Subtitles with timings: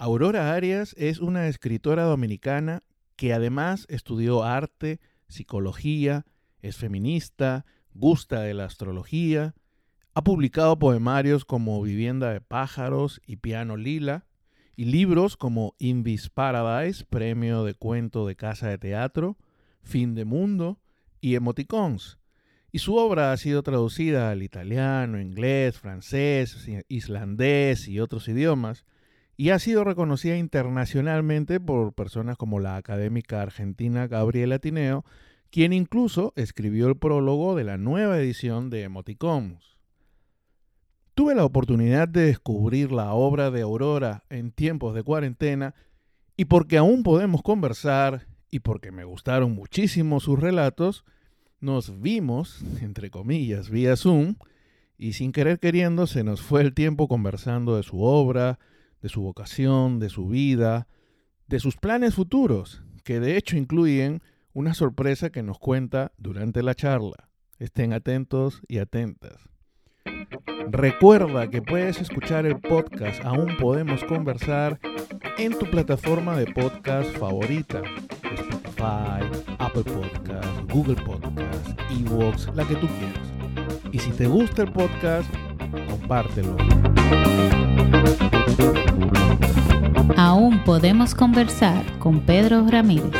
[0.00, 2.84] Aurora Arias es una escritora dominicana
[3.16, 6.24] que además estudió arte, psicología,
[6.62, 9.56] es feminista, gusta de la astrología,
[10.14, 14.24] ha publicado poemarios como Vivienda de pájaros y Piano Lila,
[14.76, 19.36] y libros como Invis Paradise, premio de cuento de casa de teatro,
[19.82, 20.78] Fin de Mundo
[21.20, 22.20] y Emoticons.
[22.70, 28.84] Y su obra ha sido traducida al italiano, inglés, francés, islandés y otros idiomas,
[29.40, 35.04] y ha sido reconocida internacionalmente por personas como la académica argentina Gabriela Tineo,
[35.50, 39.78] quien incluso escribió el prólogo de la nueva edición de Emoticons.
[41.14, 45.76] Tuve la oportunidad de descubrir la obra de Aurora en tiempos de cuarentena
[46.36, 51.04] y porque aún podemos conversar y porque me gustaron muchísimo sus relatos,
[51.60, 54.34] nos vimos, entre comillas, vía Zoom
[54.96, 58.58] y sin querer queriendo se nos fue el tiempo conversando de su obra,
[59.00, 60.86] de su vocación, de su vida,
[61.46, 66.74] de sus planes futuros, que de hecho incluyen una sorpresa que nos cuenta durante la
[66.74, 67.28] charla.
[67.58, 69.48] Estén atentos y atentas.
[70.70, 74.78] Recuerda que puedes escuchar el podcast Aún Podemos Conversar
[75.38, 77.82] en tu plataforma de podcast favorita.
[78.34, 79.20] Spotify,
[79.58, 83.28] Apple Podcast, Google Podcast, Evox, la que tú quieras.
[83.92, 85.28] Y si te gusta el podcast,
[85.88, 86.56] compártelo.
[90.16, 93.12] Aún podemos conversar con Pedro Ramírez.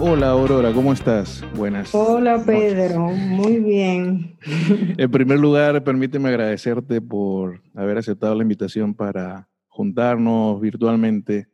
[0.00, 1.44] Hola Aurora, ¿cómo estás?
[1.54, 1.94] Buenas.
[1.94, 4.36] Hola Pedro, muy bien.
[4.98, 11.46] En primer lugar, permíteme agradecerte por haber aceptado la invitación para juntarnos virtualmente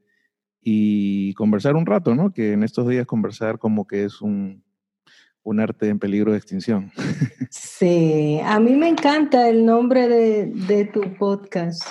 [0.63, 2.33] y conversar un rato, ¿no?
[2.33, 4.64] Que en estos días conversar como que es un,
[5.45, 6.91] un arte en peligro de extinción.
[7.51, 11.85] Sí, a mí me encanta el nombre de, tu podcast.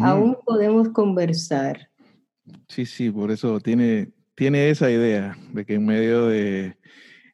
[0.00, 1.90] Aún podemos conversar.
[2.68, 6.78] Sí, sí, por eso tiene, tiene esa idea de que en medio de,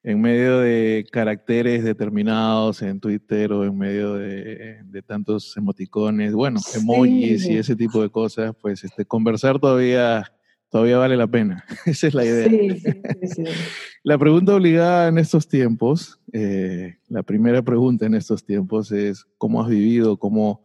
[0.02, 7.46] en medio de caracteres determinados en Twitter o en medio de, tantos emoticones, bueno, emojis
[7.46, 10.24] y ese tipo de cosas, pues este, conversar todavía
[10.70, 11.64] todavía vale la pena.
[11.86, 12.48] Esa es la idea.
[12.48, 13.44] Sí, sí,
[14.02, 19.62] la pregunta obligada en estos tiempos, eh, la primera pregunta en estos tiempos es cómo
[19.62, 20.64] has vivido, cómo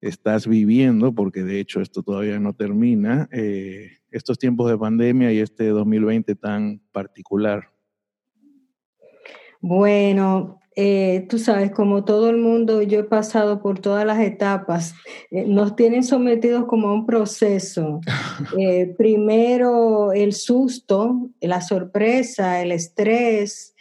[0.00, 5.38] estás viviendo, porque de hecho esto todavía no termina, eh, estos tiempos de pandemia y
[5.38, 7.70] este 2020 tan particular.
[9.60, 14.94] Bueno, eh, tú sabes, como todo el mundo, yo he pasado por todas las etapas.
[15.30, 18.00] Eh, nos tienen sometidos como a un proceso.
[18.58, 23.74] Eh, primero el susto, la sorpresa, el estrés,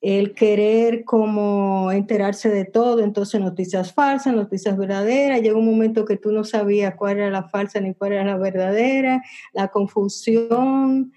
[0.00, 6.16] el querer como enterarse de todo, entonces noticias falsas, noticias verdaderas, llega un momento que
[6.16, 9.22] tú no sabías cuál era la falsa ni cuál era la verdadera,
[9.52, 11.12] la confusión,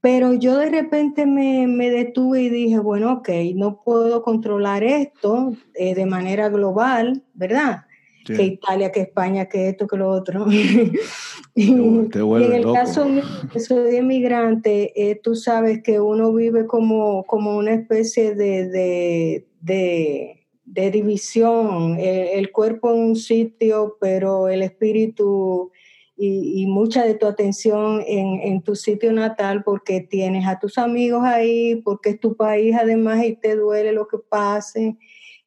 [0.00, 5.94] pero yo de repente me, detuve y dije, bueno, ok, no puedo controlar esto eh,
[5.94, 7.84] de manera global, ¿verdad?
[8.24, 10.46] Que Italia, que España, que esto, que lo otro.
[11.54, 17.24] y, en el caso mío, que soy inmigrante, eh, tú sabes que uno vive como,
[17.24, 18.68] como una especie de,
[19.62, 25.72] de, división, el, cuerpo en un sitio, pero el espíritu
[26.20, 31.76] y, mucha de tu atención en, tu sitio natal porque tienes a tus amigos ahí,
[31.76, 34.98] porque es tu país además y te duele lo que pase.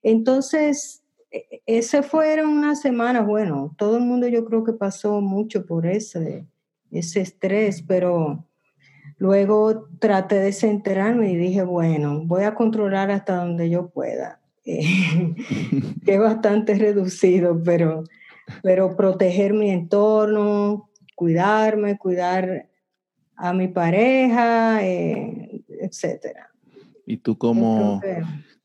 [0.02, 5.66] Entonces, e, ese fueron unas semanas, bueno, todo el mundo yo creo que pasó mucho
[5.66, 6.48] por ese,
[6.90, 8.46] ese estrés, pero
[9.18, 14.40] luego traté de centrarme y dije, bueno, voy a controlar hasta donde yo pueda.
[14.64, 18.06] que es bastante reducido, pero
[18.64, 22.70] pero proteger mi entorno, cuidarme, cuidar
[23.36, 26.50] a mi pareja, eh, etcétera.
[27.06, 28.02] Y tú como,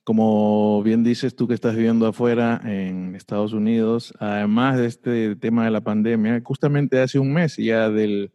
[0.05, 5.65] como bien dices, tú que estás viviendo afuera en Estados Unidos, además de este tema
[5.65, 8.31] de la pandemia, justamente hace un mes ya del,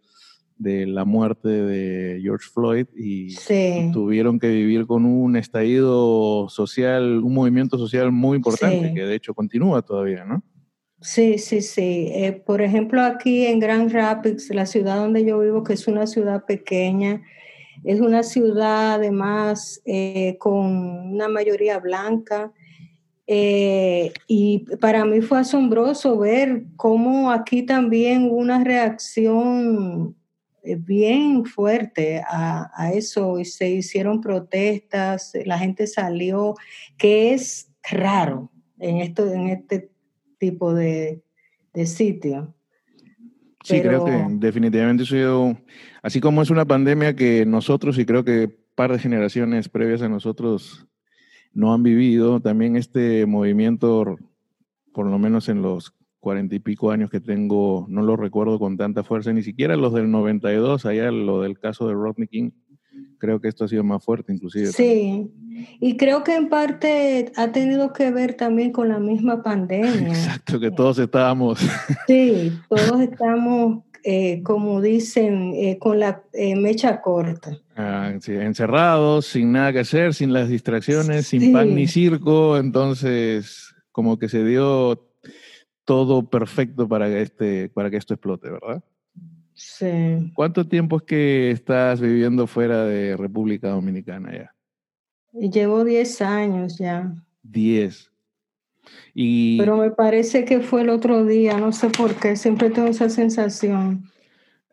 [0.62, 3.36] de la muerte de George Floyd y
[3.92, 9.34] tuvieron que vivir con un estallido social, un movimiento social muy importante que de hecho
[9.34, 10.44] continúa todavía, ¿no?
[11.02, 12.10] Sí, sí, sí.
[12.14, 16.06] Eh, por ejemplo, aquí en Grand Rapids, la ciudad donde yo vivo, que es una
[16.06, 17.24] ciudad pequeña,
[17.84, 20.68] es una ciudad además eh, con
[21.14, 22.52] una mayoría blanca.
[23.26, 30.16] Eh, y para mí fue asombroso ver cómo aquí también hubo una reacción
[30.64, 36.56] bien fuerte a, a eso y se hicieron protestas, la gente salió,
[36.98, 39.91] que es raro, en, esto, en este
[40.42, 41.22] tipo de,
[41.72, 42.56] de sitio.
[43.64, 45.56] Sí, creo que definitivamente ha sido,
[46.02, 50.10] así como es una pandemia que nosotros y creo que par de generaciones previas a
[50.10, 50.88] nosotros
[51.54, 54.18] no han vivido, también este movimiento,
[54.92, 58.78] por lo menos en los cuarenta y pico años que tengo, no lo recuerdo con
[58.78, 62.50] tanta fuerza, ni siquiera los del 92, allá lo del caso de Rodney King,
[63.22, 64.68] creo que esto ha sido más fuerte inclusive.
[64.72, 65.32] Sí,
[65.80, 70.10] y creo que en parte ha tenido que ver también con la misma pandemia.
[70.10, 71.60] Exacto, que todos estábamos.
[72.08, 77.58] Sí, todos estamos, eh, como dicen, eh, con la eh, mecha corta.
[77.76, 84.18] Ah, encerrados, sin nada que hacer, sin las distracciones, sin pan ni circo, entonces como
[84.18, 85.08] que se dio
[85.86, 88.84] todo perfecto para que, este, para que esto explote, ¿verdad?
[89.62, 90.32] Sí.
[90.34, 94.56] ¿Cuánto tiempo es que estás viviendo fuera de República Dominicana ya?
[95.34, 97.14] Llevo 10 años ya.
[97.44, 98.12] 10.
[99.14, 99.60] Y...
[99.60, 103.10] Pero me parece que fue el otro día, no sé por qué, siempre tengo esa
[103.10, 104.10] sensación.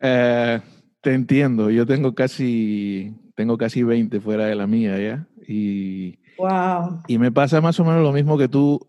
[0.01, 0.59] Eh,
[1.01, 5.27] te entiendo, yo tengo casi, tengo casi 20 fuera de la mía ya.
[5.47, 7.03] Y, wow.
[7.07, 8.79] y me pasa más o menos lo mismo que tú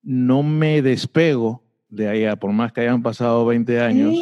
[0.00, 4.14] no me despego de allá, por más que hayan pasado 20 años.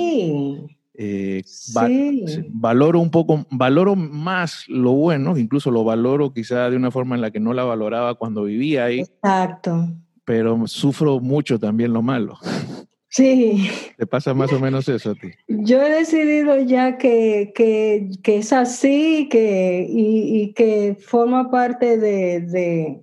[0.95, 2.25] Eh, sí.
[2.51, 7.23] valoro un poco, valoro más lo bueno, incluso lo valoro quizá de una forma en
[7.23, 9.01] la que no la valoraba cuando vivía ahí.
[9.01, 9.89] Exacto.
[10.25, 12.39] Pero sufro mucho también lo malo.
[13.15, 13.69] Sí.
[13.99, 15.29] ¿Te pasa más o menos eso a ti?
[15.47, 21.99] Yo he decidido ya que, que, que es así que, y, y, que forma parte
[21.99, 23.03] de, de,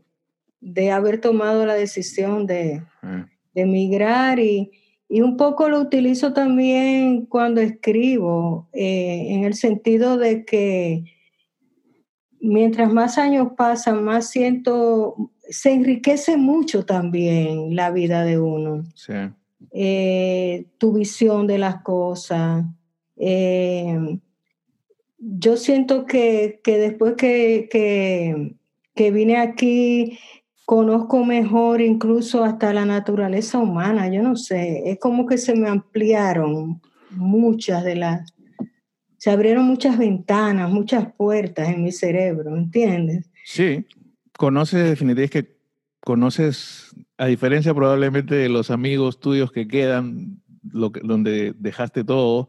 [0.62, 4.72] de haber tomado la decisión de, Ah, de emigrar y,
[5.10, 11.04] y un poco lo utilizo también cuando escribo, eh, en el sentido de que
[12.40, 18.84] mientras más años pasan, más siento, se enriquece mucho también la vida de uno.
[18.96, 19.14] sí.
[19.72, 22.66] Eh, tu visión de las cosas.
[23.18, 24.20] Eh,
[25.20, 28.56] yo siento que, que después que, que,
[28.96, 30.18] que vine aquí,
[30.70, 35.68] conozco mejor incluso hasta la naturaleza humana, yo no sé, es como que se me
[35.68, 36.80] ampliaron
[37.10, 38.36] muchas de las,
[39.18, 43.32] se abrieron muchas ventanas, muchas puertas en mi cerebro, ¿entiendes?
[43.44, 43.84] Sí,
[44.38, 45.58] conoces, definitivamente es que
[46.02, 50.40] conoces, a diferencia probablemente de los amigos tuyos que quedan,
[50.72, 52.48] lo que, donde dejaste todo,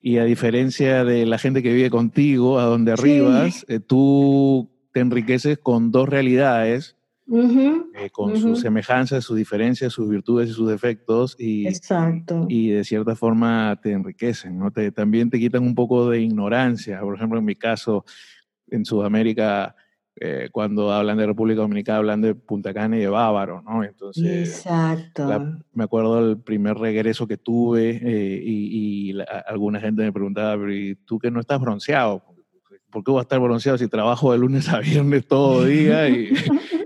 [0.00, 3.64] y a diferencia de la gente que vive contigo, a donde arribas, Sí.
[3.68, 6.96] eh, tú te enriqueces con dos realidades,
[7.94, 12.46] Eh, con sus semejanzas, sus diferencias, sus virtudes y sus defectos, y, Exacto.
[12.48, 14.70] y de cierta forma te enriquecen, ¿no?
[14.70, 17.00] Te, también te quitan un poco de ignorancia.
[17.00, 18.04] Por ejemplo, en mi caso,
[18.68, 19.76] en Sudamérica,
[20.20, 23.84] eh, cuando hablan de República Dominicana, hablan de Punta Cana y de Bávaro, ¿no?
[23.84, 25.28] Entonces, Exacto.
[25.28, 30.12] la- me acuerdo del primer regreso que tuve eh, y, y la- alguna gente me
[30.12, 32.22] preguntaba, pero ¿y tú que no estás bronceado?
[32.90, 36.08] ¿Por qué voy a estar bronceado si trabajo de lunes a viernes todo día?
[36.08, 36.32] Y,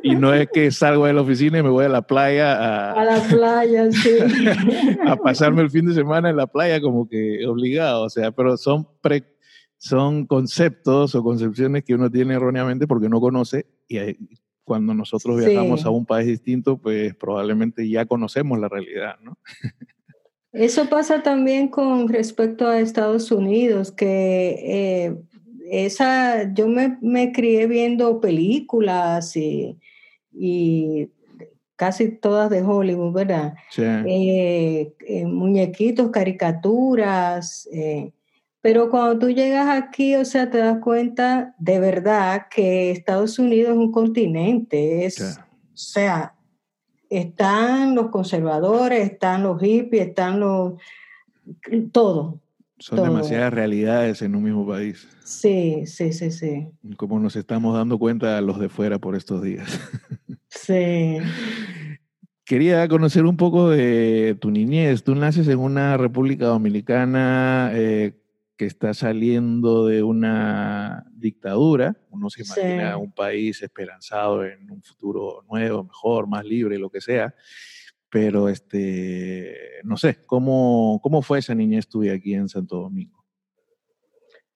[0.03, 2.93] y no es que salgo de la oficina y me voy a la playa a,
[3.01, 4.11] A la playa, sí.
[5.07, 8.57] a pasarme el fin de semana en la playa como que obligado, o sea, pero
[8.57, 9.25] son pre-
[9.79, 13.99] son conceptos o concepciones que uno tiene erróneamente porque no conoce y
[14.65, 15.51] cuando nosotros Sí.
[15.51, 19.37] viajamos a un país distinto, pues probablemente ya conocemos la realidad, ¿no?
[20.53, 25.17] Eso pasa también con respecto a Estados Unidos, que eh,
[25.71, 29.79] esa, yo me, me crié viendo películas y,
[30.33, 31.09] y
[31.77, 33.55] casi todas de Hollywood, ¿verdad?
[33.71, 33.83] Sí.
[33.83, 38.13] Eh, eh, muñequitos, caricaturas, eh,
[38.61, 43.73] pero cuando tú llegas aquí, o sea, te das cuenta de verdad que Estados Unidos
[43.73, 45.25] es un continente, es, Sí.
[45.25, 46.35] o sea,
[47.11, 50.75] están los conservadores, están los hippies, están los...
[51.93, 52.41] todo.
[52.79, 53.07] Son todo.
[53.07, 56.67] demasiadas realidades en un mismo país, Sí, sí, sí, sí.
[56.97, 59.81] como nos estamos dando cuenta los de fuera por estos días.
[60.49, 61.17] Sí.
[62.45, 65.03] Quería conocer un poco de tu niñez.
[65.03, 68.21] Tú naces en una República Dominicana eh,
[68.59, 71.97] que está saliendo de una dictadura.
[72.11, 72.61] Uno se Sí.
[72.61, 77.35] imagina un país esperanzado en un futuro nuevo, mejor, más libre, lo que sea.
[78.15, 83.25] Pero este, no sé, ¿cómo, cómo fue esa niñez tuya aquí en Santo Domingo?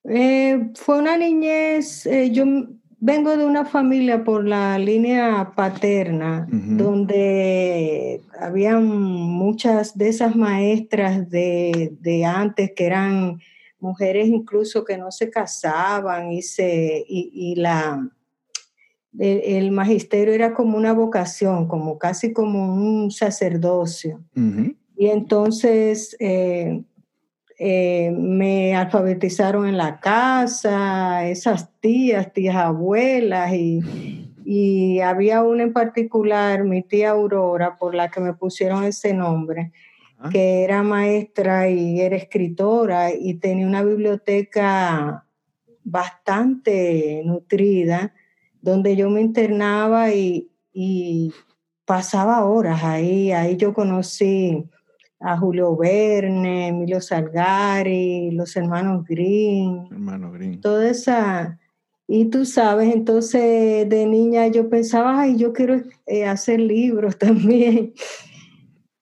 [0.05, 2.45] Eh, fue una niñez, eh, yo
[3.01, 11.97] vengo de una familia por la línea paterna, donde habían muchas de esas maestras de,
[11.99, 13.41] de antes que eran
[13.81, 18.09] mujeres incluso que no se casaban y, se, y, y la,
[19.19, 24.23] el, magisterio era como una vocación, como casi como un sacerdocio.
[24.97, 26.83] Y entonces eh,
[27.59, 33.81] eh, me alfabetizaron en la casa, esas tías, tías abuelas, y,
[34.45, 39.73] y había una en particular, mi tía Aurora, por la que me pusieron ese nombre,
[40.33, 45.25] que era maestra y era escritora y tenía una biblioteca
[45.85, 48.13] bastante nutrida,
[48.69, 51.33] donde yo me internaba y, y
[51.85, 53.33] pasaba horas ahí.
[53.33, 54.65] Ahí yo conocí
[55.21, 59.89] a Julio Verne, Emilio Salgari, los hermanos Green.
[59.91, 60.61] Hermano Green.
[60.61, 61.59] Toda esa...
[62.11, 67.93] Y tú sabes, entonces de niña yo pensaba, ay, yo quiero eh, hacer libros también.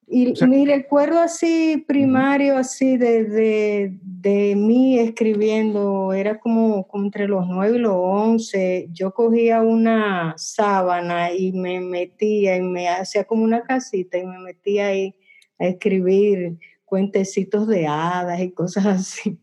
[0.08, 7.76] Y mi recuerdo así primario, así de, de, mí escribiendo, era como, entre los nueve
[7.76, 8.88] y los once.
[8.92, 14.38] Yo cogía una sábana y me metía y me hacía como una casita y me
[14.38, 15.12] metía ahí
[15.58, 19.36] a escribir cuentecitos de hadas y cosas así.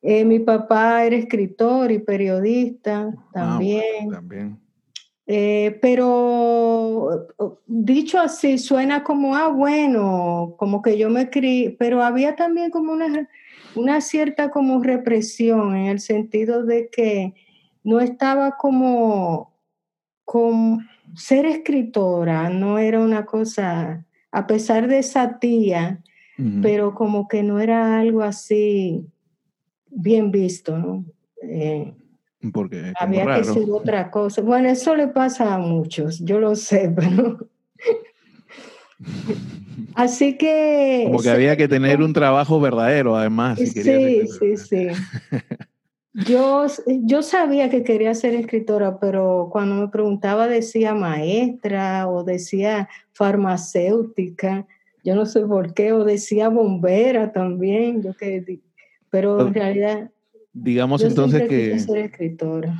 [0.00, 4.60] Eh, mi papá era escritor y periodista ah, también.
[5.32, 7.28] Eh, pero
[7.68, 12.90] dicho así, suena como, ah, bueno, como que yo me crié, pero había también como
[12.90, 13.28] una,
[13.76, 17.34] una cierta como represión en el sentido de que
[17.84, 19.52] no estaba como,
[20.24, 20.80] como
[21.14, 26.02] ser escritora, no era una cosa a pesar de esa tía,
[26.60, 29.06] pero como que no era algo así
[29.90, 31.04] bien visto, ¿no?
[31.42, 31.94] Eh,
[32.52, 34.40] Porque había que ser otra cosa.
[34.40, 37.46] Bueno, eso le pasa a muchos, yo lo sé, pero...
[39.94, 41.04] Así que...
[41.06, 43.58] Como que había que tener un trabajo verdadero, además.
[43.58, 44.88] sí, sí, sí.
[46.12, 52.88] Yo, yo sabía que quería ser escritora, pero cuando me preguntaba decía maestra o decía
[53.12, 54.66] farmacéutica,
[55.04, 58.60] yo no sé por qué, o decía bombera también, yo que,
[59.08, 60.10] pero en realidad...
[60.52, 61.76] Digamos entonces que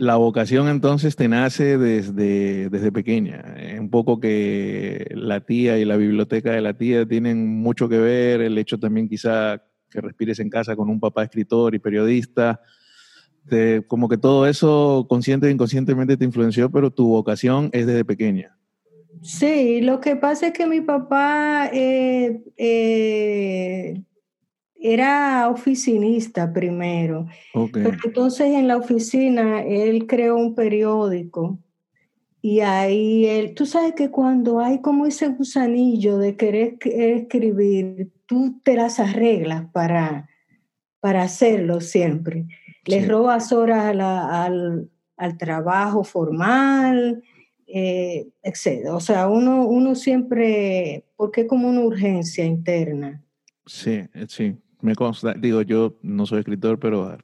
[0.00, 5.84] la vocación entonces te nace desde, desde pequeña, eh, un poco que la tía y
[5.84, 10.40] la biblioteca de la tía tienen mucho que ver, el hecho también quizá que respires
[10.40, 12.60] en casa con un papá escritor y periodista,
[13.86, 18.56] como que todo eso consciente e inconscientemente te influenció, pero tu vocación es desde pequeña.
[19.22, 24.02] Sí, lo que pasa es que mi papá eh, eh,
[24.80, 27.26] era oficinista primero.
[27.54, 31.58] entonces en la oficina él creó un periódico
[32.42, 38.58] y ahí él, tú sabes que cuando hay como ese gusanillo de querer escribir, tú
[38.62, 40.30] te las arreglas para,
[41.00, 42.46] para hacerlo siempre.
[42.86, 44.88] Le robas horas al,
[45.38, 47.22] trabajo formal,
[47.66, 48.88] eh, etc.
[48.90, 53.22] O sea, uno, uno siempre, porque es como una urgencia interna.
[53.66, 55.34] Sí, eh, sí, me consta.
[55.34, 57.18] Digo, yo no soy escritor, pero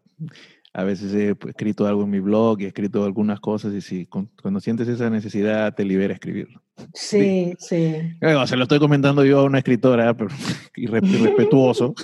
[0.76, 4.06] a veces he escrito algo en mi blog y he escrito algunas cosas y si
[4.06, 6.62] cuando sientes esa necesidad te libera escribirlo.
[6.92, 7.96] Sí, sí.
[8.20, 10.28] se lo estoy comentando yo a una escritora pero,
[10.76, 11.94] irrespetuoso,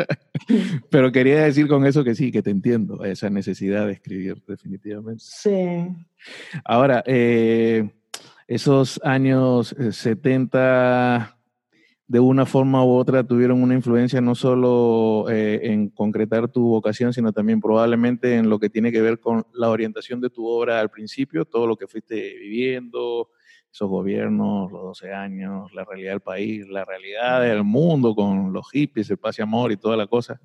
[0.90, 5.22] pero quería decir con eso que sí, que te entiendo, esa necesidad de escribir definitivamente.
[5.24, 5.86] Sí.
[6.64, 7.88] Ahora, eh,
[8.48, 11.41] esos años 70 eh,
[12.06, 17.12] de una forma u otra tuvieron una influencia no solo eh, en concretar tu vocación,
[17.12, 20.80] sino también probablemente en lo que tiene que ver con la orientación de tu obra
[20.80, 23.30] al principio, todo lo que fuiste viviendo,
[23.72, 28.70] esos gobiernos, los 12 años, la realidad del país, la realidad del mundo con los
[28.70, 30.40] hippies, el paz y amor y toda la cosa.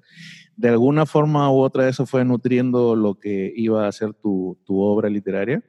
[0.55, 4.79] De alguna forma u otra eso fue nutriendo lo que iba a ser tu, tu
[4.79, 5.61] obra literaria.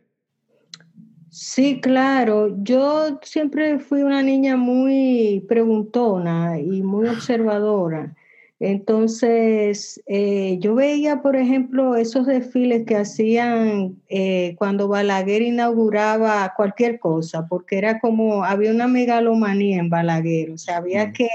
[1.30, 2.56] Sí, claro.
[2.62, 8.14] Yo siempre fui una niña muy preguntona y muy observadora.
[8.60, 16.98] Entonces, eh, yo veía, por ejemplo, esos desfiles que hacían eh, cuando Balaguer inauguraba cualquier
[16.98, 21.28] cosa, porque era como, había una megalomanía en Balaguer, o sea, había que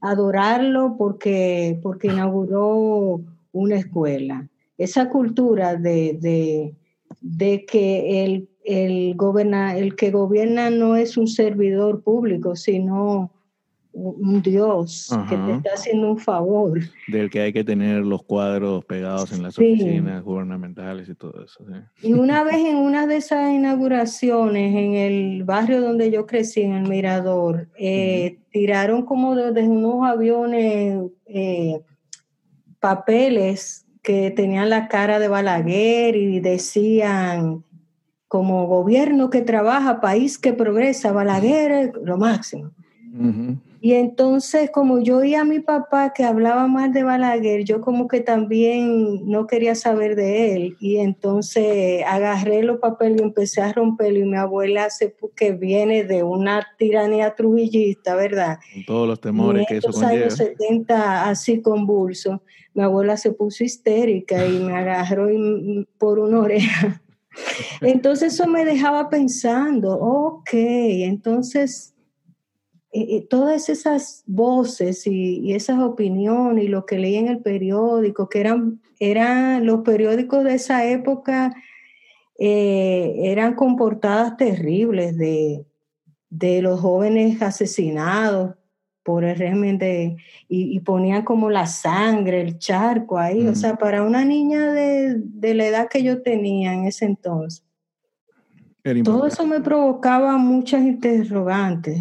[0.00, 3.20] adorarlo porque, porque inauguró
[3.52, 4.48] una escuela.
[4.78, 6.74] Esa cultura de, de,
[7.20, 13.30] de que el el, goberna, el que gobierna no es un servidor público, sino
[13.92, 16.80] un Dios que te está haciendo un favor.
[17.08, 21.64] Del que hay que tener los cuadros pegados en las oficinas gubernamentales y todo eso.
[22.02, 26.72] Y una vez en una de esas inauguraciones en el barrio donde yo crecí, en
[26.72, 31.80] el Mirador, eh, tiraron como desde unos aviones eh,
[32.80, 37.64] papeles que tenían la cara de Balaguer y decían
[38.28, 42.72] como gobierno que trabaja, país que progresa, Balaguer, lo máximo.
[43.80, 48.08] Y entonces, como yo oía a mi papá que hablaba mal de Balaguer, yo como
[48.08, 50.76] que también no quería saber de él.
[50.80, 54.18] Y entonces agarré los papeles y empecé a romperlo.
[54.18, 58.58] Y mi abuela, se, que viene de una tiranía trujillista, ¿verdad?
[58.74, 60.10] Con todos los temores que eso conlleva.
[60.10, 62.42] años 70, así convulso,
[62.74, 65.28] mi abuela se puso histérica y me agarró
[65.96, 67.00] por una oreja.
[67.80, 71.94] Entonces eso me dejaba pensando, ok, entonces
[72.92, 78.28] eh, eh, todas esas voces y, esas opiniones y lo que leí en el periódico,
[78.28, 81.54] que eran, eran los periódicos de esa época,
[82.38, 85.66] eh, eran con portadas terribles de,
[86.62, 88.54] los jóvenes asesinados
[89.06, 90.16] por el régimen de,
[90.48, 95.54] y, ponían como la sangre, el charco ahí, o sea, para una niña de, de,
[95.54, 97.64] la edad que yo tenía en ese entonces.
[99.04, 102.00] Todo eso me provocaba muchas interrogantes.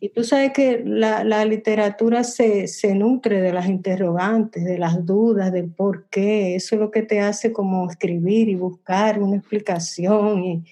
[0.00, 2.66] Y tú sabes que la, literatura se,
[2.96, 6.56] nutre de las interrogantes, de las dudas, del por qué.
[6.56, 10.64] Eso es lo que te hace como escribir y buscar una explicación y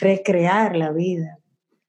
[0.00, 1.38] recrear la vida.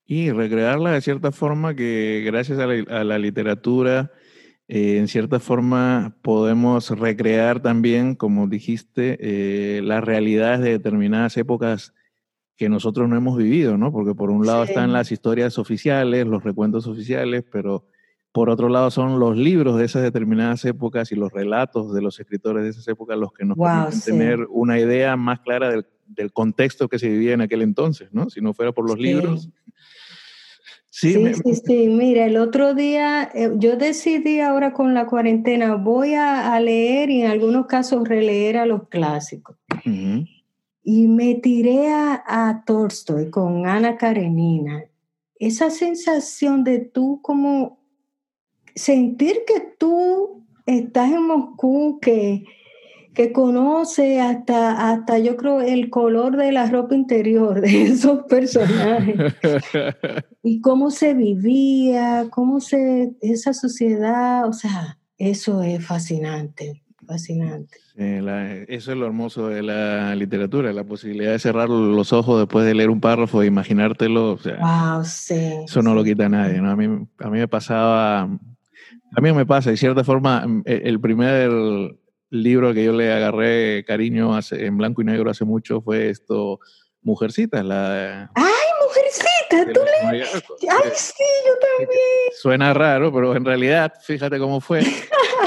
[0.10, 4.14] Y recrearla de cierta forma que gracias a la, literatura,
[4.70, 11.94] eh, en cierta forma podemos recrear también, como dijiste, eh, las realidades de determinadas épocas
[12.56, 13.92] que nosotros no hemos vivido, ¿no?
[13.92, 17.86] Porque por un lado están las historias oficiales, los recuentos oficiales, pero
[18.32, 22.20] por otro lado son los libros de esas determinadas épocas y los relatos de los
[22.20, 26.88] escritores de esas épocas los que nos permiten tener una idea más clara del, contexto
[26.88, 28.30] que se vivía en aquel entonces, ¿no?
[28.30, 29.50] Si no fuera por los libros.
[31.00, 36.16] Sí, sí, sí, Mira, el otro día eh, yo decidí ahora con la cuarentena, voy
[36.16, 39.58] a, leer y en algunos casos releer a los clásicos.
[40.82, 44.86] Y me tiré a, a Tolstoy con Ana Karenina.
[45.38, 47.78] Esa sensación de tú como
[48.74, 52.44] sentir que tú estás en Moscú, que,
[53.18, 59.16] que conoce hasta, hasta, yo creo, el color de la ropa interior de esos personajes.
[60.44, 67.78] y cómo se vivía, cómo se, esa sociedad, o sea, eso es fascinante fascinante.
[67.96, 72.76] eso es lo hermoso de la literatura, la posibilidad de cerrar los ojos después de
[72.76, 74.34] leer un párrafo e imaginártelo.
[74.34, 76.62] O sea, sí, eso no lo quita nadie.
[76.62, 76.70] ¿no?
[76.70, 76.86] A, mí,
[77.20, 81.50] a mí me pasaba, a mí me pasa, de cierta forma, el primer
[82.30, 86.60] libro que yo le agarré cariño hace, en blanco y negro hace mucho fue esto,
[87.02, 88.30] Mujercitas, la...
[88.36, 88.46] ¡Ay,
[88.84, 89.74] Mujercitas!
[89.74, 90.24] ¿Tú le...
[90.24, 92.00] ¡Ay, sí, yo también!
[92.34, 94.82] Suena raro, pero en realidad, fíjate cómo fue.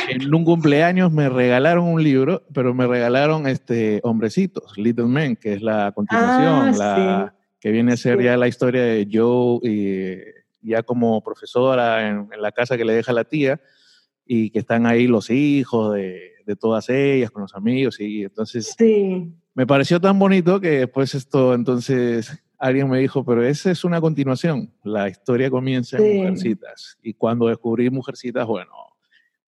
[0.09, 5.55] en un cumpleaños me regalaron un libro, pero me regalaron este Hombrecitos, Little Men, que
[5.55, 10.19] es la continuación, ah, la, que viene a ser ya la historia de Joe y
[10.63, 13.61] ya como profesora en, la casa que le deja la tía
[14.27, 18.75] y que están ahí los hijos de, de todas ellas con los amigos y entonces
[18.77, 19.33] sí.
[19.55, 24.01] me pareció tan bonito que después esto entonces alguien me dijo, pero esa es una
[24.01, 28.73] continuación, la historia comienza en Mujercitas y cuando descubrí Mujercitas, bueno,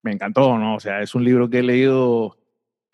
[0.02, 0.76] me encantó, ¿no?
[0.76, 2.38] O sea, es un libro que he leído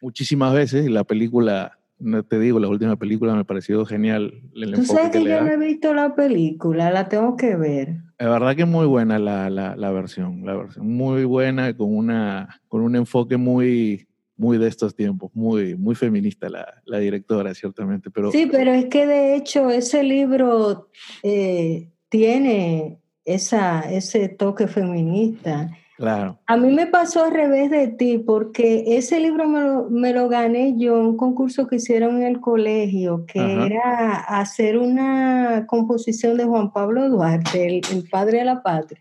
[0.00, 4.42] muchísimas veces y la película, no te digo, la última película me ha parecido genial.
[4.74, 8.07] Tú sabes que, yo no he visto la película, la tengo que ver.
[8.18, 12.60] La verdad que muy buena la, la, la, versión, la versión muy buena, con, una,
[12.66, 18.10] con un enfoque muy, muy de estos tiempos, muy, muy feminista la, la directora, ciertamente.
[18.10, 20.88] Pero, sí, pero es que de hecho ese libro
[21.22, 25.70] eh, tiene esa, ese toque feminista.
[25.98, 26.38] Claro.
[26.46, 29.48] A mí me pasó al revés de ti, porque ese libro
[29.90, 34.78] me lo, gané yo en un concurso que hicieron en el colegio, que era hacer
[34.78, 39.00] una composición de Juan Pablo Duarte, el, padre de la patria.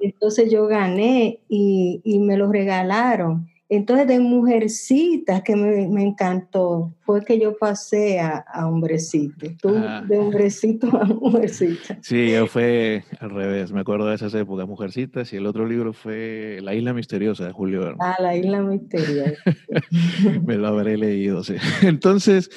[0.00, 3.48] Entonces yo gané y, y me lo regalaron.
[3.68, 9.48] Entonces, de mujercita que me, encantó, fue que yo pasé a, hombrecito.
[9.60, 10.04] Tú, ah.
[10.06, 11.98] de hombrecito a mujercita.
[12.00, 13.72] Sí, yo fue al revés.
[13.72, 17.52] Me acuerdo de esas épocas, mujercitas, y el otro libro fue La Isla Misteriosa de
[17.52, 17.98] Julio Verne.
[18.00, 19.32] Ah, La Isla Misteriosa.
[20.46, 21.56] me lo habré leído, sí.
[21.82, 22.50] Entonces,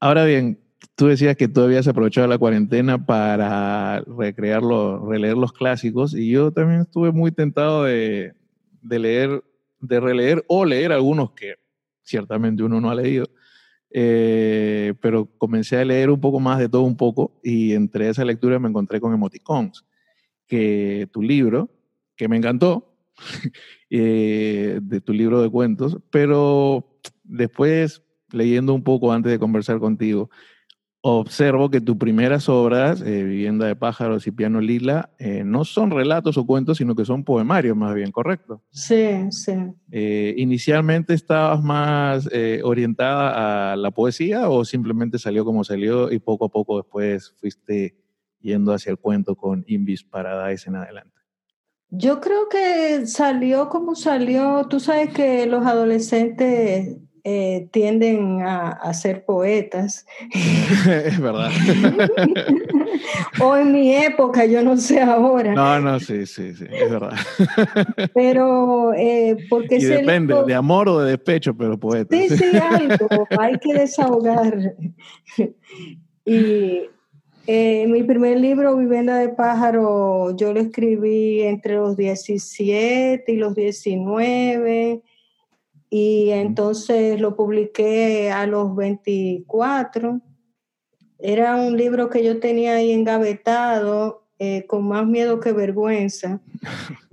[0.00, 0.58] ahora bien,
[0.96, 6.50] tú decías que tú habías aprovechado la cuarentena para recrearlo, releer los clásicos, y yo
[6.50, 8.34] también estuve muy tentado de
[8.84, 9.44] de leer,
[9.80, 11.54] de releer o leer algunos que
[12.02, 13.26] ciertamente uno no ha leído.
[13.90, 18.24] Eh, pero comencé a leer un poco más de todo un poco y entre esa
[18.24, 19.86] lectura me encontré con Emoticons,
[20.46, 21.70] que tu libro,
[22.16, 22.96] que me encantó,
[23.90, 30.28] eh, de tu libro de cuentos, pero después leyendo un poco antes de conversar contigo,
[31.06, 35.90] observo que tus primeras obras, eh, Vivienda de pájaros y Piano Lila, eh, no son
[35.90, 38.62] relatos o cuentos, sino que son poemarios más bien, ¿correcto?
[38.70, 39.52] Sí, sí.
[39.90, 42.26] Eh, ¿Inicialmente estabas más
[42.62, 47.94] orientada a la poesía o simplemente salió como salió y poco a poco después fuiste
[48.40, 51.20] yendo hacia el cuento con Invis Paradise en adelante?
[51.90, 54.66] Yo creo que salió como salió.
[54.70, 60.06] Tú sabes que los adolescentes eh, tienden a, ser poetas.
[60.30, 61.50] es verdad.
[63.40, 65.54] o en mi época, yo no sé ahora.
[65.54, 67.16] No, no, sí, sí, sí, es verdad.
[68.12, 69.76] pero, eh, porque...
[69.76, 72.14] Y depende, de amor o de despecho, pero poeta.
[72.14, 74.74] Sí, sí, algo, hay que desahogar.
[76.26, 76.82] y
[77.46, 83.54] eh, mi primer libro, Vivienda de Pájaro, yo lo escribí entre los 17 y los
[83.54, 85.02] 19
[85.96, 90.20] y entonces lo publiqué a los 24.
[91.20, 96.40] Era un libro que yo tenía ahí engavetado eh, con más miedo que vergüenza.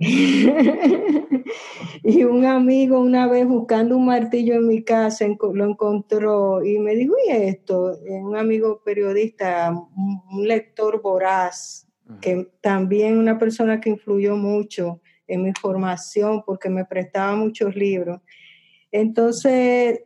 [2.02, 6.96] y un amigo una vez buscando un martillo en mi casa lo encontró y me
[6.96, 11.86] dijo, y esto, eh, un amigo periodista, un lector voraz,
[12.20, 18.20] que también una persona que influyó mucho en mi formación porque me prestaba muchos libros.
[18.92, 20.00] Entonces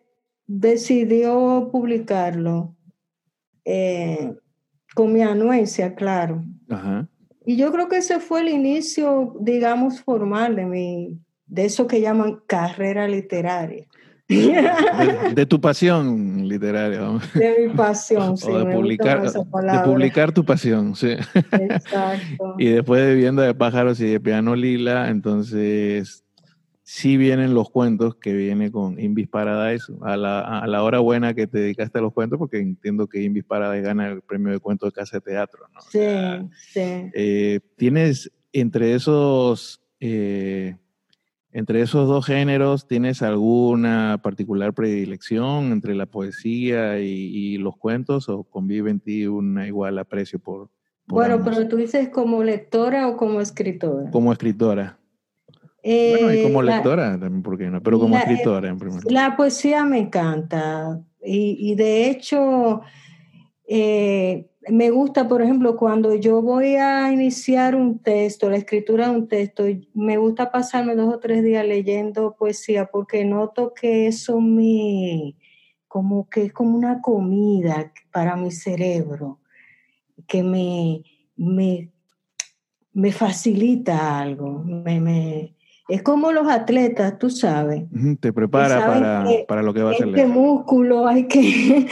[0.46, 2.74] decidió publicarlo
[3.64, 4.34] eh,
[4.94, 6.44] con mi anuencia, claro.
[7.44, 12.00] Y yo creo que ese fue el inicio, digamos, formal de mi, de eso que
[12.00, 13.86] llaman carrera literaria.
[14.28, 17.00] De, tu pasión literaria.
[17.34, 18.50] De mi pasión, sí.
[18.50, 21.10] O de, publicar, de publicar tu pasión, sí.
[21.52, 22.54] Exacto.
[22.58, 26.25] y después de Vivienda de Pájaros y de Piano Lila, entonces
[26.88, 31.34] sí vienen los cuentos que viene con Invis Paradise, a la, a la hora buena
[31.34, 34.60] que te dedicaste a los cuentos, porque entiendo que Invis Paradise gana el premio de
[34.60, 35.80] cuentos de Casa de Teatro, ¿no?
[35.80, 35.98] Sí,
[36.54, 37.10] sí.
[37.12, 40.76] Eh, ¿Tienes entre esos, eh,
[41.50, 48.44] entre esos dos géneros, tienes alguna particular predilección entre la poesía y, los cuentos o
[48.44, 50.70] convive en ti un igual aprecio por...
[51.06, 54.08] bueno, pero tú dices como lectora o como escritora.
[54.12, 55.00] Como escritora
[55.86, 57.80] bueno, y como eh, lectora también, ¿por qué no?
[57.82, 59.12] Pero como escritora en primer lugar.
[59.12, 61.00] La poesía me encanta.
[61.22, 62.82] Y, de hecho,
[63.66, 69.16] eh, me gusta, por ejemplo, cuando yo voy a iniciar un texto, la escritura de
[69.16, 74.40] un texto, me gusta pasarme dos o tres días leyendo poesía porque noto que eso
[74.40, 75.34] me,
[75.88, 79.40] como que es como una comida para mi cerebro,
[80.28, 81.02] que me,
[81.36, 81.90] me,
[82.92, 85.55] me facilita algo, me, me,
[85.88, 87.84] es como los atletas, tú sabes.
[88.20, 90.08] Te prepara para, lo que va a hacer.
[90.08, 91.86] Este músculo hay que...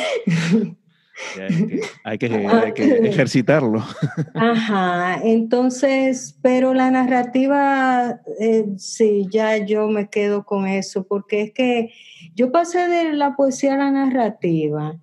[2.03, 2.27] hay, que,
[3.09, 3.85] ejercitarlo.
[4.35, 11.53] Ajá, entonces, pero la narrativa, eh, sí, ya yo me quedo con eso, porque es
[11.53, 11.93] que
[12.35, 14.99] yo pasé de la poesía a la narrativa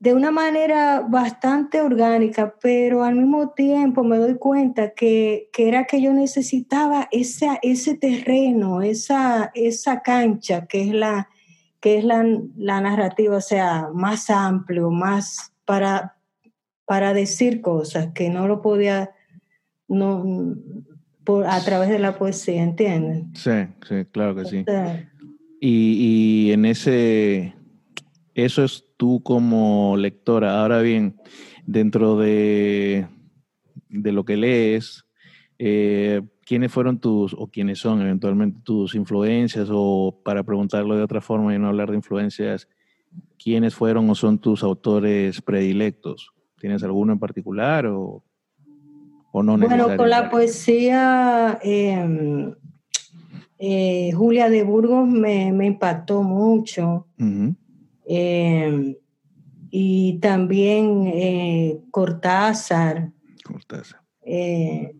[0.00, 6.00] de una manera bastante orgánica, pero al mismo tiempo me doy cuenta que, era que
[6.00, 11.28] yo necesitaba ese, ese terreno, esa, esa cancha que es, la,
[11.80, 12.24] que es la,
[12.56, 16.16] narrativa, o sea, más amplio, más para,
[16.86, 19.10] para decir cosas que no lo podía
[19.86, 20.56] no,
[21.24, 23.24] por, a través de la poesía, ¿entiendes?
[23.34, 24.64] Sí, sí, claro que sí.
[25.60, 27.54] y, y en ese,
[28.34, 30.60] eso es tú como lectora.
[30.60, 31.16] Ahora bien,
[31.64, 33.08] dentro de,
[33.88, 35.06] de lo que lees,
[35.58, 39.70] eh, ¿quiénes fueron tus, o quiénes son eventualmente tus influencias?
[39.72, 42.68] O para preguntarlo de otra forma y no hablar de influencias,
[43.42, 46.28] ¿quiénes fueron o son tus autores predilectos?
[46.58, 48.22] ¿Tienes alguno en particular o,
[49.32, 52.54] o no Bueno, con la poesía, em,
[53.58, 57.06] eh, Julia de Burgos me, impactó mucho.
[58.12, 58.96] Em,
[59.70, 63.12] y también eh, Cortázar.
[63.44, 64.00] Cortázar.
[64.22, 64.96] Eh,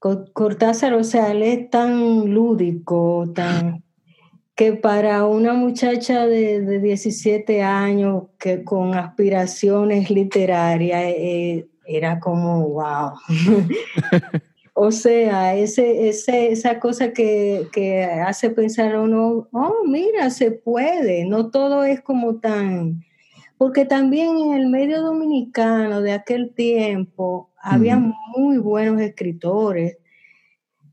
[0.00, 3.84] Cortázar, o sea, él es tan lúdico, tan
[4.56, 13.12] que para una muchacha de, 17 años que con aspiraciones literarias eh, era como wow.
[14.74, 17.68] O sea, ese, ese, esa cosa que,
[18.26, 23.04] hace pensar a uno, oh, mira, se puede, no todo es como tan...
[23.58, 29.98] Porque también en el medio dominicano de aquel tiempo había muy buenos escritores,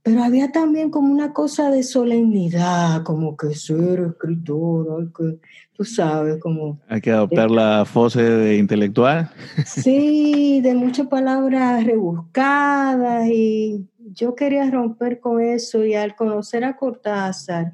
[0.04, 5.40] pero había también como una cosa de solemnidad, como que ser escritor, que,
[5.78, 6.80] tú sabes, como...
[6.90, 9.30] Hay que adoptar la fose de intelectual.
[9.66, 16.76] Sí, de muchas palabras rebuscadas y yo quería romper con eso y al conocer a
[16.76, 17.74] Cortázar,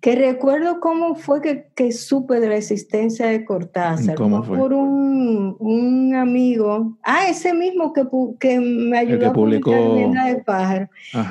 [0.00, 1.42] que recuerdo cómo fue
[1.74, 4.14] que, supe de la existencia de Cortázar.
[4.14, 4.56] ¿Cómo fue?
[4.56, 8.04] Por un, amigo, ah, ese mismo que,
[8.40, 10.88] que me ayudó a publicar de Pájaro,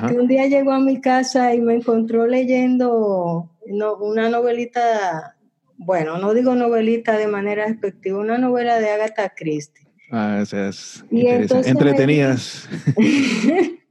[0.07, 5.35] que un día llegó a mi casa y me encontró leyendo una novelita,
[5.83, 9.87] bueno, no digo novelita de manera despectiva, una novela de Agatha Christie.
[10.11, 12.69] Ah, esas entretenidas.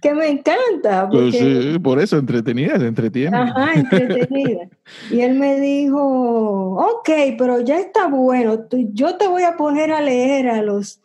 [0.00, 1.08] que me encanta.
[1.10, 1.36] Pues
[1.82, 3.36] por eso, entretenida, se entretiene.
[3.36, 4.68] Ajá, entretenida.
[5.10, 10.00] y él me dijo, ok, pero ya está bueno, yo te voy a poner a
[10.00, 11.02] leer a los,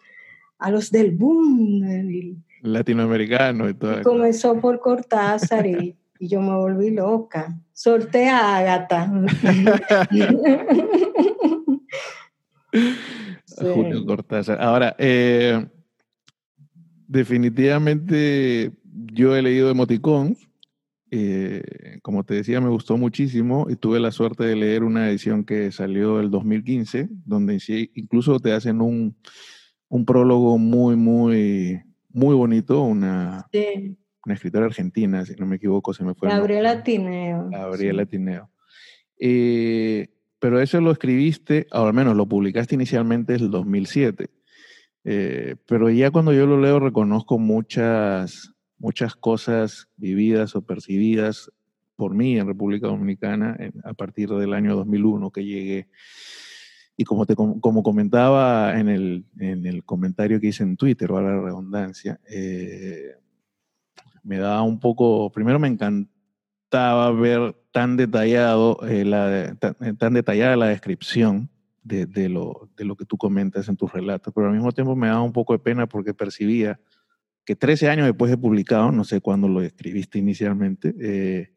[0.60, 2.42] a los del boom.
[2.62, 4.02] Latinoamericano y todo.
[4.04, 7.60] comenzó por Cortázar y, y, yo me volví loca.
[7.74, 9.12] Sorté a Ágata.
[13.58, 14.62] Julio Cortázar.
[14.62, 15.66] Ahora, eh,
[17.08, 18.72] definitivamente
[19.14, 20.50] yo he leído Emoticons.
[21.16, 25.46] Eh, como te decía, me gustó muchísimo y tuve la suerte de leer una edición
[25.46, 27.62] que salió el 2015, donde
[27.94, 29.16] incluso te hacen un,
[30.08, 32.82] prólogo muy, muy, muy bonito.
[32.82, 33.46] Una,
[34.26, 36.30] una escritora argentina, si no me equivoco, se me fue.
[36.30, 37.50] Gabriela Tineo.
[37.50, 38.50] Gabriela Tineo.
[39.20, 40.08] Eh,
[40.40, 44.30] pero eso lo escribiste, o al menos lo publicaste inicialmente en el 2007.
[45.06, 51.50] Eh, pero ya cuando yo lo leo reconozco muchas muchas cosas vividas o percibidas
[51.96, 55.88] por mí en República Dominicana a partir del año 2001 que llegué.
[56.98, 61.18] Y como, te, como comentaba en el, en el comentario que hice en Twitter, o
[61.18, 63.16] a la redundancia, eh,
[64.24, 70.68] me daba un poco, primero me encantaba ver tan detallado, eh, la, tan, detallada la
[70.68, 71.50] descripción
[71.84, 74.96] de, de, lo, de lo que tú comentas en tus relatos, pero al mismo tiempo
[74.96, 76.80] me daba un poco de pena porque percibía
[77.46, 81.54] que 13 años después de publicado, no sé cuándo lo escribiste inicialmente, eh,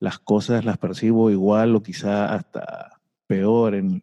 [0.00, 4.02] las cosas las percibo igual o quizá hasta peor en,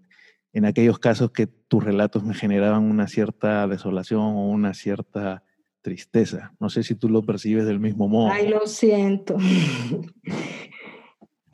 [0.54, 5.44] en aquellos casos que tus relatos me generaban una cierta desolación o una cierta
[5.86, 6.52] tristeza.
[6.60, 8.32] No sé si tú lo percibes del mismo modo.
[8.32, 9.38] Ay, lo siento.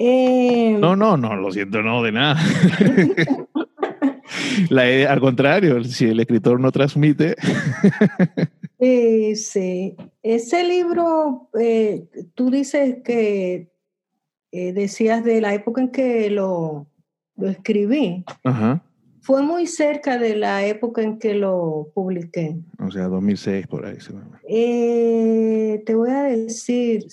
[0.03, 2.41] Eh, no, no, no, lo siento, no, de nada.
[4.71, 7.35] La al contrario, si el escritor no transmite.
[8.79, 9.95] sí, sí.
[10.23, 13.69] Ese libro, eh, tú dices que
[14.51, 16.87] eh, decías de la época en que lo,
[17.35, 18.25] lo escribí.
[19.21, 22.57] Fue muy cerca de la época en que lo publiqué.
[22.79, 23.97] O sea, 2006 por ahí.
[24.47, 27.05] Eh, te voy a decir,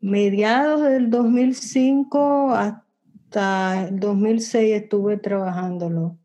[0.00, 6.18] mediados del 2005 hasta el 2006 estuve trabajándolo.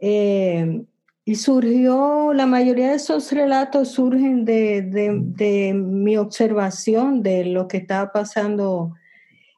[0.00, 0.84] Eh,
[1.28, 8.12] y surgió, la mayoría de esos relatos surgen de, mi observación de lo que estaba
[8.12, 8.94] pasando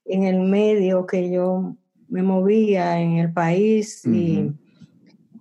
[0.06, 1.76] en el medio que yo
[2.08, 4.02] me movía en el país.
[4.06, 4.52] y,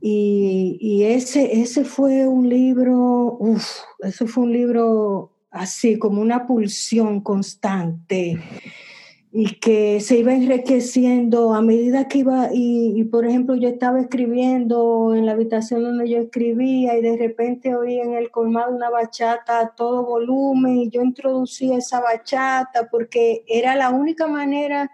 [0.01, 3.67] y, ese, ese fue un libro, uff,
[3.99, 8.39] eso fue un libro así como una pulsión constante
[9.39, 15.13] y que se iba enriqueciendo a medida que iba, y, por ejemplo yo estaba escribiendo
[15.13, 19.59] en la habitación donde yo escribía y de repente oí en el colmado una bachata
[19.59, 24.89] a todo volumen y yo introducía esa bachata porque era la única manera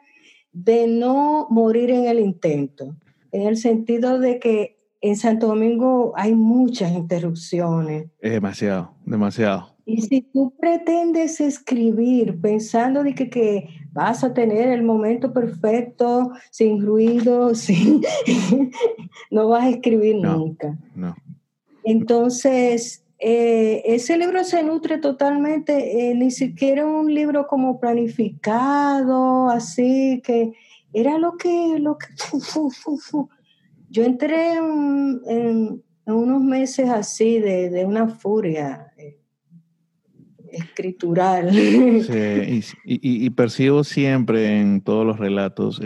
[0.54, 2.96] de no morir en el intento,
[3.32, 8.08] en el sentido de que en Santo Domingo hay muchas interrupciones.
[8.20, 9.74] Es demasiado, demasiado.
[9.86, 16.32] Y si tú pretendes escribir pensando de que, que, vas a tener el momento perfecto,
[16.50, 18.02] sin ruido, sin...
[19.30, 20.78] no vas a escribir nunca.
[20.96, 21.16] No.
[21.84, 30.22] Entonces, eh, ese libro se nutre totalmente, eh, ni siquiera un libro como planificado, así
[30.26, 30.52] que
[30.92, 31.80] era lo que...
[31.80, 32.08] Lo que
[33.90, 38.92] Yo entré en, unos meses así de, de una furia.
[38.98, 39.20] Eh,
[40.52, 41.50] escritural.
[42.84, 45.80] Y, percibo siempre en todos los relatos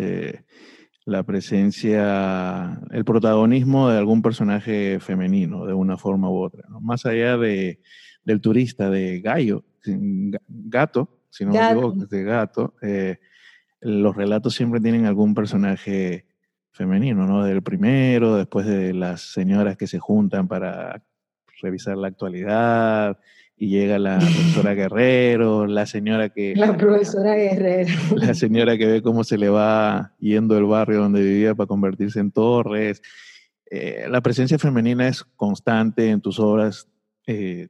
[1.08, 6.68] la presencia, el protagonismo de algún personaje femenino, de una forma u otra.
[6.82, 7.80] Más allá de,
[8.26, 13.20] del turista de Gallo, Gato, si no me equivoco, de Gato, eh,
[13.80, 16.26] los relatos siempre tienen algún personaje
[16.72, 17.46] femenino, ¿no?
[17.46, 21.02] Del primero, después de las señoras que se juntan para
[21.62, 23.18] revisar la actualidad,
[23.58, 26.56] y llega la profesora Guerrero, la señora que...
[26.56, 27.94] La profesora Guerrero.
[28.16, 32.20] La señora que ve cómo se le va yendo el barrio donde vivía para convertirse
[32.20, 33.02] en torres.
[33.70, 36.88] Eh, la presencia femenina es constante en tus obras.
[37.26, 37.68] Eh.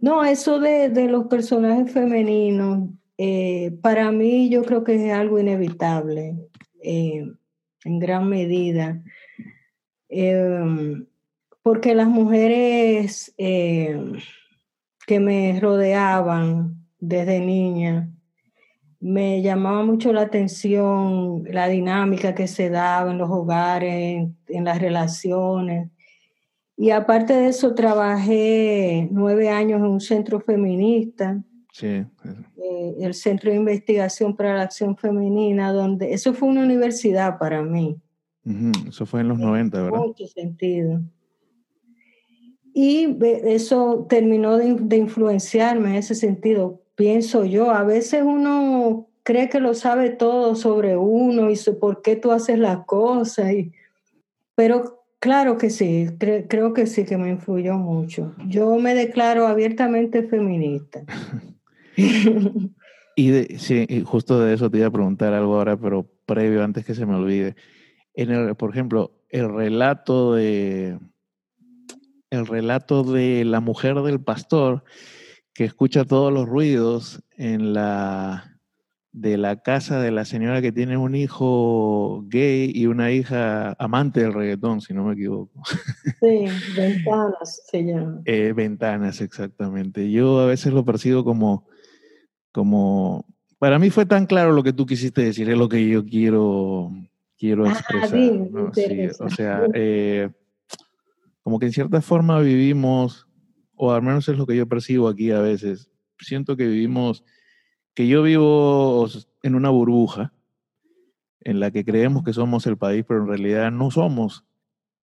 [0.00, 6.36] No, eso de, los personajes femeninos, eh, para mí yo creo que es algo inevitable,
[6.82, 9.02] en gran medida.
[11.62, 13.34] porque las mujeres
[15.06, 18.10] que me rodeaban desde niña.
[18.98, 24.80] Me llamaba mucho la atención la dinámica que se daba en los hogares, en, las
[24.80, 25.90] relaciones.
[26.76, 31.40] Y aparte de eso, trabajé nueve años en un centro feminista,
[31.72, 31.86] sí.
[31.86, 37.62] Eh, el Centro de Investigación para la Acción Femenina, donde eso fue una universidad para
[37.62, 37.96] mí.
[38.88, 40.00] Eso fue en los 90, ¿verdad?
[40.00, 41.00] En mucho sentido.
[42.78, 47.70] Y eso terminó de, influenciarme en ese sentido, pienso yo.
[47.70, 52.58] A veces uno cree que lo sabe todo sobre uno y por qué tú haces
[52.58, 53.50] las cosas.
[54.54, 58.34] pero claro que sí, creo que sí que me influyó mucho.
[58.46, 61.02] Yo me declaro abiertamente feminista.
[63.16, 66.94] y sí, justo de eso te iba a preguntar algo ahora, pero previo, antes que
[66.94, 67.56] se me olvide.
[68.12, 70.98] En el, por ejemplo, el relato de
[72.30, 74.84] el relato de la mujer del pastor
[75.52, 78.56] que escucha todos los ruidos en la
[79.16, 84.20] de la casa de la señora que tiene un hijo gay y una hija amante
[84.20, 85.62] del reggaetón, si no me equivoco.
[86.20, 86.44] Sí,
[86.76, 88.20] ventanas se llama.
[88.26, 90.10] Eh, ventanas, exactamente.
[90.10, 91.66] Yo a veces lo percibo como,
[92.52, 93.24] como,
[93.58, 96.92] para mí fue tan claro lo que tú quisiste decir, es lo que yo quiero,
[97.38, 98.18] quiero ah, expresar.
[99.20, 100.28] o sea, eh,
[101.46, 103.28] como que en cierta forma vivimos,
[103.76, 107.22] o al menos es lo que yo percibo aquí a veces, siento que vivimos,
[107.94, 109.06] que yo vivo
[109.44, 110.32] en una burbuja
[111.38, 114.44] en la que creemos que somos el país, pero en realidad no somos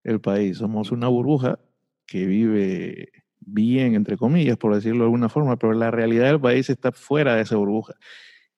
[0.03, 1.59] el país, somos una burbuja
[2.05, 6.69] que vive bien, entre comillas, por decirlo de alguna forma, pero la realidad del país
[6.69, 7.93] está fuera de esa burbuja.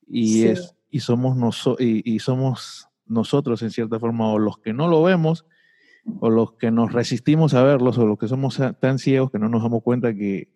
[0.07, 1.37] Y, es, y, somos,
[1.77, 5.45] y somos nosotros, en cierta forma, o los que no lo vemos,
[6.19, 9.49] o los que nos resistimos a verlos, o los que somos tan ciegos que no
[9.49, 10.49] nos damos cuenta que,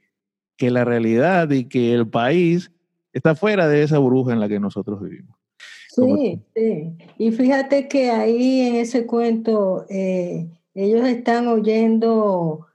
[0.58, 2.72] que la realidad y que el país
[3.14, 5.36] está fuera de esa burbuja en la que nosotros vivimos.
[5.90, 6.94] Sí, sí.
[7.18, 12.68] Y fíjate que ahí en ese cuento eh, ellos están oyendo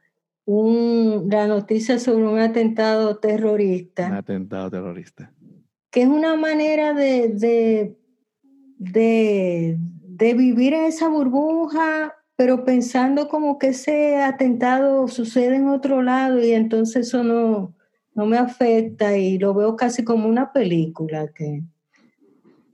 [0.44, 4.08] un, la noticia sobre un atentado terrorista.
[4.08, 5.32] Un atentado terrorista.
[5.90, 7.96] Que es una manera de, de,
[8.78, 16.02] de, de vivir en esa burbuja pero pensando como que ese atentado sucede en otro
[16.02, 17.74] lado y entonces eso no,
[18.14, 21.62] no me afecta y lo veo casi como una película que...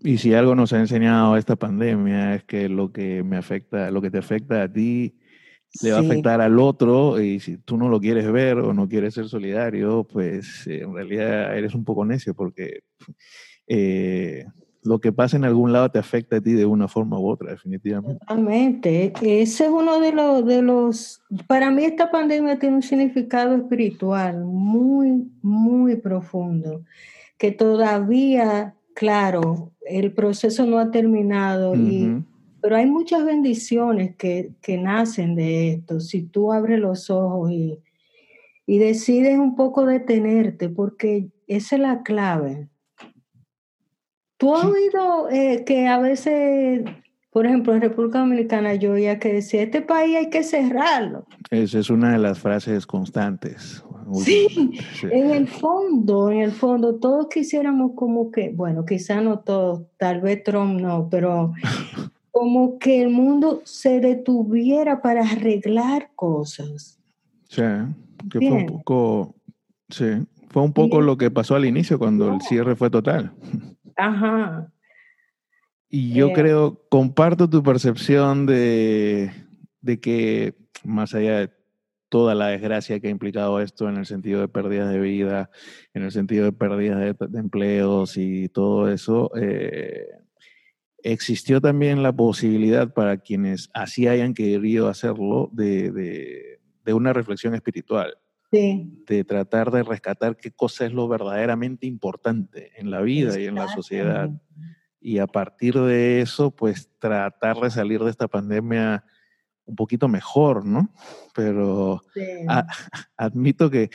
[0.02, 4.00] Y si algo nos ha enseñado esta pandemia es que lo que me afecta, lo
[4.00, 5.14] que te afecta a ti,
[5.82, 8.88] le va a afectar al otro y si tú no lo quieres ver o no
[8.88, 12.80] quieres ser solidario, pues eh, en realidad eres un poco necio porque
[13.66, 14.46] eh,
[14.82, 17.50] lo que pasa en algún lado te afecta a ti de una forma u otra,
[17.50, 18.18] definitivamente.
[18.20, 19.12] Totalmente.
[19.20, 24.44] Ese es uno de los, de los, para mí esta pandemia tiene un significado espiritual
[24.44, 26.84] muy, muy profundo,
[27.36, 32.22] que todavía, claro, el proceso no ha terminado, y,
[32.62, 36.00] pero hay muchas bendiciones que, que, nacen de esto.
[36.00, 37.78] Si tú abres los ojos y,
[38.66, 42.68] y decides un poco detenerte, porque esa es la clave
[44.40, 46.82] ¿Tú has oído eh, que a veces,
[47.30, 51.26] por ejemplo, en República Dominicana yo oía que decía, este país hay que cerrarlo?
[51.50, 53.84] Esa es una de las frases constantes.
[54.24, 54.72] Sí,
[55.02, 60.22] en el fondo, en el fondo, todos quisiéramos como que, bueno, quizá no todos, tal
[60.22, 61.52] vez Trump no, pero
[62.30, 66.98] como que el mundo se detuviera para arreglar cosas.
[67.46, 67.62] Sí,
[68.30, 69.34] que fue un poco,
[69.90, 70.06] sí,
[70.48, 73.34] fue un poco lo que pasó al inicio cuando el cierre fue total.
[74.00, 74.72] Ajá.
[75.88, 79.32] Y yo eh, creo, comparto tu percepción de,
[80.00, 81.50] que más allá de
[82.08, 85.50] toda la desgracia que ha implicado esto en el sentido de pérdidas de vida,
[85.92, 90.06] en el sentido de pérdidas de, empleos y todo eso, eh,
[91.02, 98.16] existió también la posibilidad para quienes así hayan querido hacerlo de una reflexión espiritual
[98.50, 103.54] de tratar de rescatar qué cosa es lo verdaderamente importante en la vida y en
[103.54, 104.30] la sociedad.
[105.00, 109.04] Y a partir de eso, pues tratar de salir de esta pandemia
[109.64, 110.92] un poquito mejor, ¿no?
[111.34, 112.02] Pero
[113.16, 113.90] admito que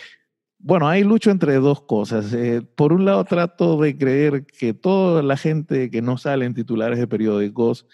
[0.57, 2.33] Bueno, hay lucho entre dos cosas.
[2.33, 6.53] Eh, por un lado, trato de creer que toda la gente que no sale en
[6.53, 7.87] titulares de periódicos,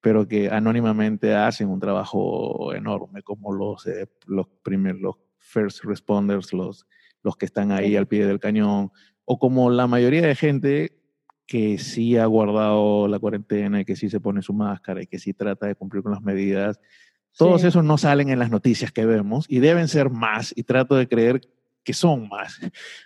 [0.00, 6.52] pero que anónimamente hacen un trabajo enorme, como los, eh, los primeros, los first responders,
[6.52, 6.86] los,
[7.22, 8.92] los que están ahí al pie del cañón,
[9.24, 11.00] o como la mayoría de gente
[11.46, 15.18] que sí ha guardado la cuarentena y que sí se pone su máscara y que
[15.18, 16.80] sí trata de cumplir con las medidas.
[17.36, 20.94] Todos esos no salen en las noticias que vemos y deben ser más y trato
[20.94, 21.40] de creer
[21.84, 22.58] que son más.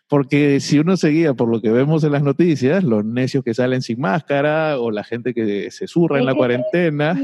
[0.09, 3.83] Porque si uno seguía por lo que vemos en las noticias, los necios que salen
[3.83, 7.21] sin máscara o la gente que se surra en la cuarentena.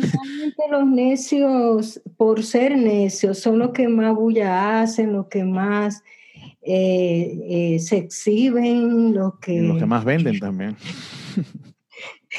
[0.71, 6.03] Los necios, por ser necios, son los que más bulla hacen, los que más
[6.63, 9.61] eh, eh, se exhiben, los que...
[9.61, 10.77] los que más venden también.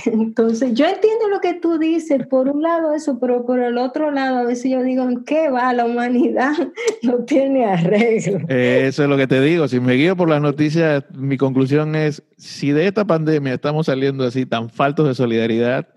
[0.05, 4.09] Entonces, yo entiendo lo que tú dices, por un lado eso, pero por el otro
[4.11, 5.73] lado, a veces yo digo, ¿qué va?
[5.73, 6.53] La humanidad
[7.03, 8.39] no tiene arreglo.
[8.47, 11.95] Eh, eso es lo que te digo, si me guío por las noticias, mi conclusión
[11.95, 15.87] es, si de esta pandemia estamos saliendo así tan faltos de solidaridad,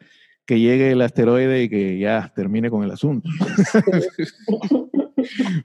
[0.47, 3.29] que llegue el asteroide y que ya termine con el asunto.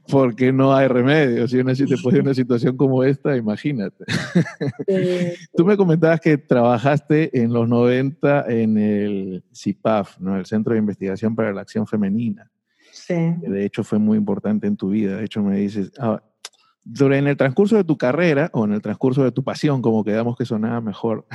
[0.09, 1.47] porque no hay remedio.
[1.47, 4.05] Si uno después de una situación como esta, imagínate.
[5.55, 10.37] Tú me comentabas que trabajaste en los 90 en el CIPAF, ¿no?
[10.37, 12.49] el Centro de Investigación para la Acción Femenina.
[12.91, 13.13] Sí.
[13.13, 15.17] de hecho fue muy importante en tu vida.
[15.17, 16.21] De hecho me dices, ah,
[16.83, 20.35] durante el transcurso de tu carrera o en el transcurso de tu pasión, como quedamos
[20.35, 21.27] que sonaba mejor,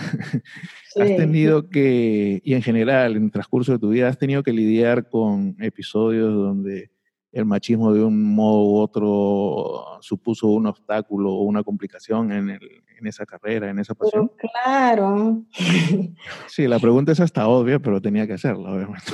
[1.00, 4.52] has tenido que, y en general, en el transcurso de tu vida, has tenido que
[4.52, 6.90] lidiar con episodios donde
[7.34, 12.82] el machismo de un modo u otro supuso un obstáculo o una complicación en, el,
[12.96, 14.30] en esa carrera, en esa pasión?
[14.38, 15.42] claro.
[16.46, 19.12] Sí, la pregunta es hasta obvia, pero tenía que hacerla, obviamente.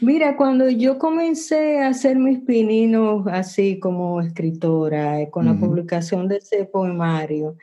[0.00, 6.28] Mira, cuando yo comencé a hacer mis pininos así como escritora, eh, con la publicación
[6.28, 7.56] de ese poemario,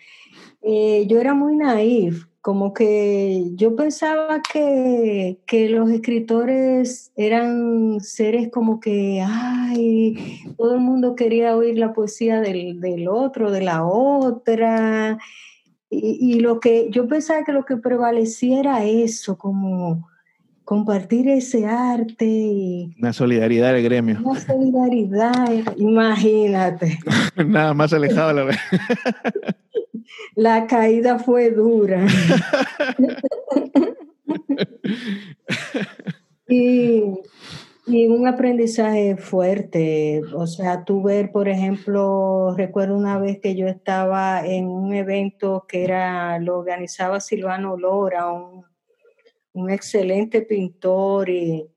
[0.64, 5.40] eh, yo era muy naif como que yo pensaba que,
[5.70, 13.08] los escritores eran seres como que, ay, todo el mundo quería oír la poesía del,
[13.08, 15.18] otro, de la otra.
[15.90, 20.10] Y, lo que yo pensaba que lo que prevaleciera eso, como
[20.66, 22.26] compartir ese arte.
[22.26, 24.20] Y, una solidaridad del gremio.
[24.22, 27.00] Una solidaridad, imagínate.
[27.48, 28.60] Nada más alejado de la
[30.36, 32.06] la caída fue dura.
[36.48, 37.04] y,
[37.88, 40.22] un aprendizaje fuerte.
[40.34, 45.66] O sea, tú ver, por ejemplo, recuerdo una vez que yo estaba en un evento
[45.68, 48.64] que era, lo organizaba Silvano Lora, un,
[49.70, 51.70] excelente pintor y,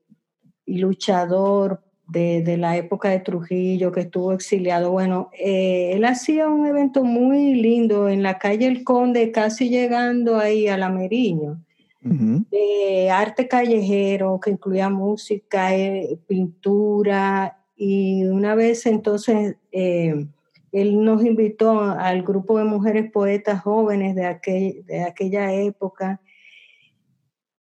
[0.65, 4.91] y luchador de, la época de Trujillo, que estuvo exiliado.
[4.91, 10.37] Bueno, eh, él hacía un evento muy lindo en la calle El Conde, casi llegando
[10.37, 11.59] ahí a la Meriño,
[12.01, 20.25] de arte callejero que incluía música, eh, pintura, y una vez entonces eh,
[20.71, 26.21] él nos invitó al grupo de mujeres poetas jóvenes de, aquel, de aquella época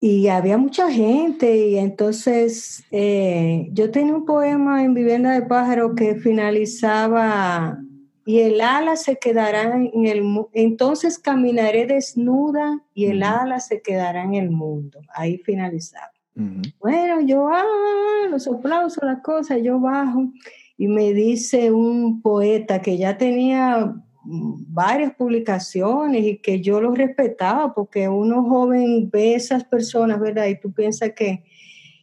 [0.06, 5.96] y había mucha gente y entonces eh, yo tenía un poema en Vivienda de Pájaro
[5.96, 7.78] que finalizaba
[8.26, 14.26] y el ala se quedará en el entonces caminaré desnuda y el ala se quedará
[14.26, 16.12] en el mundo ahí finalizaba.
[16.36, 20.34] Bueno yo ah, los aplausos las cosas yo bajo
[20.76, 23.96] y me dice un poeta que ya tenía
[24.26, 30.48] varias publicaciones y que yo los respetaba porque uno joven ve esas personas, ¿verdad?
[30.48, 31.44] Y tú piensas que,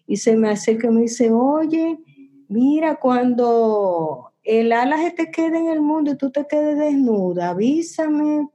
[0.06, 1.98] y se me acerca y me dice, oye,
[2.48, 7.50] mira, cuando el ala se te quede en el mundo y tú te quedes desnuda,
[7.50, 8.48] avísame.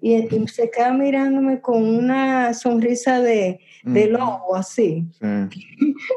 [0.00, 5.06] Y, se queda mirándome con una sonrisa de, de lobo, así.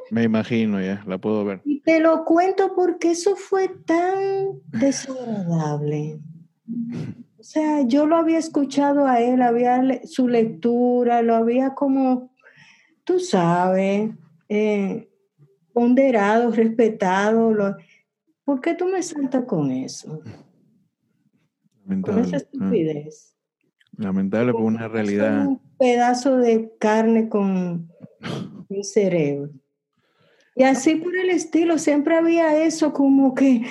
[0.09, 1.61] Me imagino ya, la puedo ver.
[1.65, 6.19] Y te lo cuento porque eso fue tan desagradable.
[7.37, 12.31] O sea, yo lo había escuchado a él, había su lectura, lo había como,
[13.03, 14.11] tú sabes,
[14.49, 15.09] eh,
[15.73, 17.77] ponderado, respetado.
[18.43, 20.21] ¿Por qué tú me saltas con eso?
[21.83, 22.21] Lamentable.
[22.21, 23.35] Con esa estupidez.
[23.97, 25.47] Lamentable por una realidad.
[25.47, 27.91] Un pedazo de carne con
[28.69, 29.51] mi cerebro.
[30.55, 33.65] Y así por el estilo, siempre había eso como que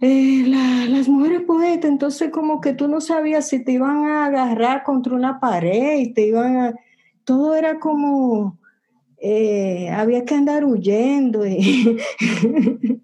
[0.00, 4.82] eh, las mujeres poetas, entonces como que tú no sabías si te iban a agarrar
[4.82, 6.74] contra una pared y te iban a...
[7.24, 8.58] Todo era como...
[9.18, 11.98] Eh, había que andar huyendo y,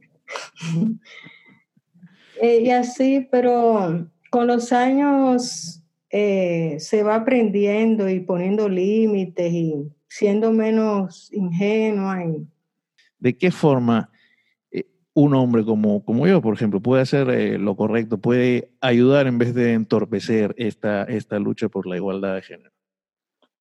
[2.42, 9.74] eh, y así, pero con los años eh, se va aprendiendo y poniendo límites y
[10.08, 12.22] siendo menos ingenua.
[13.18, 14.09] ¿De qué forma
[15.14, 19.38] un hombre como, como yo, por ejemplo, puede hacer eh, lo correcto, puede ayudar en
[19.38, 22.70] vez de entorpecer esta, esta lucha por la igualdad de género?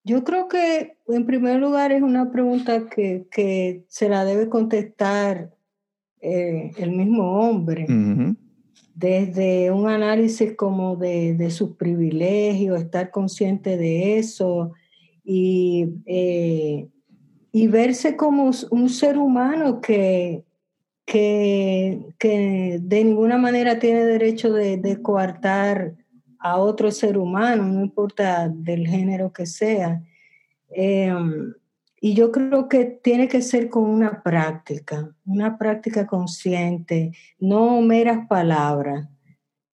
[0.03, 5.51] Yo creo que en primer lugar es una pregunta que, que se la debe contestar
[6.21, 7.85] el mismo hombre
[8.99, 14.73] desde un análisis como de, sus privilegios, estar consciente de eso
[15.23, 16.89] y, eh,
[17.53, 20.43] y verse como un ser humano que,
[21.09, 25.95] que, de ninguna manera tiene derecho de, coartar
[26.37, 30.03] a otro ser humano, no importa del género que sea.
[30.69, 31.53] Em,
[31.99, 38.27] y yo creo que tiene que ser con una práctica, una práctica consciente, no meras
[38.27, 39.09] palabras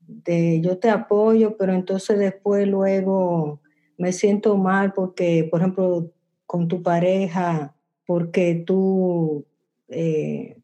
[0.00, 3.60] de yo te apoyo, pero entonces después luego
[3.98, 6.10] me siento mal porque, por ejemplo,
[6.46, 7.76] con tu pareja,
[8.06, 9.44] porque tú
[9.88, 10.56] eh,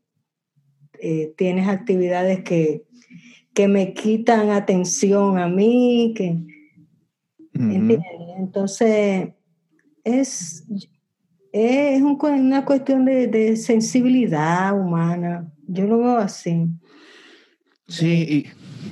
[1.05, 2.85] eh, tienes actividades que,
[3.53, 6.39] que, me quitan atención a mí, que,
[8.39, 9.31] Entonces,
[10.05, 10.65] es,
[11.51, 15.53] es una cuestión de, sensibilidad humana.
[15.67, 16.69] Yo lo veo así.
[17.89, 18.47] Sí,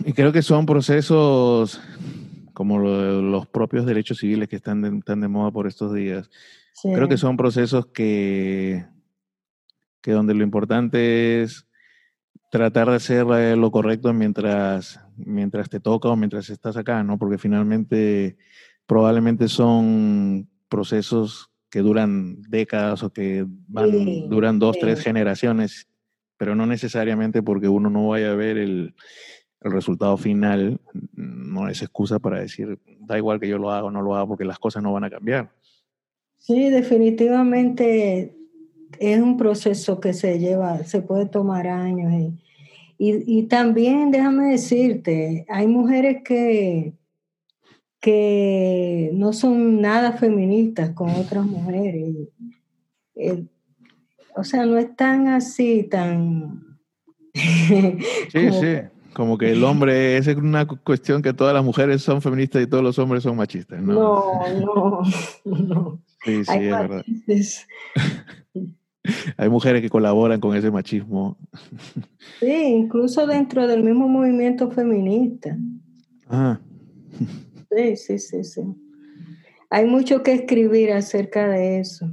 [0.05, 1.81] y, creo que son procesos
[2.55, 6.29] como los propios derechos civiles que están de, de moda por estos días.
[6.83, 8.85] Creo que son procesos que,
[10.01, 11.70] que donde lo importante es
[12.51, 17.17] tratar de hacer eh, lo correcto mientras, mientras te toca o mientras estás acá, ¿no?
[17.17, 18.37] Porque finalmente
[18.87, 25.89] probablemente son procesos que duran décadas o que van, duran dos, tres generaciones,
[26.37, 28.95] pero no necesariamente porque uno no vaya a ver el,
[29.61, 30.81] el, resultado final,
[31.15, 34.27] no es excusa para decir, da igual que yo lo haga o no lo haga
[34.27, 35.53] porque las cosas no van a cambiar.
[36.39, 38.40] Sí, definitivamente
[39.01, 42.13] es un proceso que se lleva, se puede tomar años.
[42.13, 46.93] Y, y, y también déjame decirte, hay mujeres que,
[47.99, 52.15] que no son nada feministas con otras mujeres.
[53.17, 53.45] Eh,
[54.37, 56.79] o sea, no están así tan...
[57.33, 58.77] sí, sí,
[59.15, 62.85] como que el hombre es una cuestión que todas las mujeres son feministas y todos
[62.85, 63.95] los hombres son machistas, ¿no?
[63.95, 65.03] No,
[65.47, 67.05] no, Sí, sí, es verdad.
[69.37, 71.37] Hay mujeres que colaboran con ese machismo.
[72.41, 75.57] Sí, incluso dentro del mismo movimiento feminista.
[76.29, 76.59] Ah.
[77.71, 78.63] Sí, sí, sí, sí.
[79.71, 82.11] Hay mucho que escribir acerca de eso.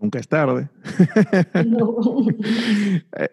[0.00, 0.68] Nunca es tarde.
[3.16, 3.28] Eh,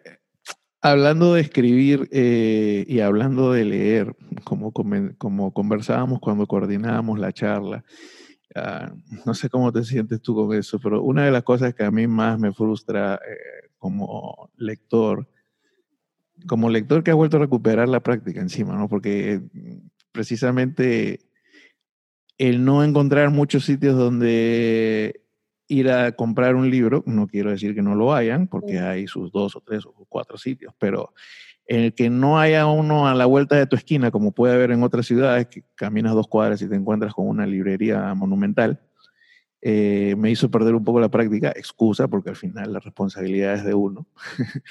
[0.81, 7.83] hablando de escribir eh, y hablando de leer, como, como conversábamos cuando coordinábamos la charla,
[8.57, 8.93] ah,
[9.25, 11.91] no sé cómo te sientes tú con eso, pero una de las cosas que a
[11.91, 15.27] mí más me frustra eh, como lector,
[16.47, 18.89] como lector que ha vuelto a recuperar la práctica encima, ¿no?
[18.89, 19.41] Porque
[20.11, 21.19] precisamente
[22.37, 25.21] el no encontrar muchos sitios donde
[25.67, 29.31] ir a comprar un libro, no quiero decir que no lo hayan, porque hay sus
[29.31, 31.13] dos o tres o cuatro sitios, pero
[31.67, 34.83] el que no haya uno a la vuelta de tu esquina, como puede haber en
[34.83, 38.79] otras ciudades, que caminas dos cuadras y te encuentras con una librería monumental,
[39.61, 43.65] eh, me hizo perder un poco la práctica, excusa, porque al final la responsabilidad es
[43.65, 44.07] de uno.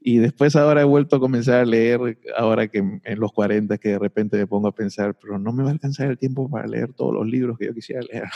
[0.00, 3.90] y después ahora he vuelto a comenzar a leer, ahora que en los 40, que
[3.90, 6.66] de repente me pongo a pensar, pero no me va a alcanzar el tiempo para
[6.66, 8.28] leer todos los libros que yo quisiera leer.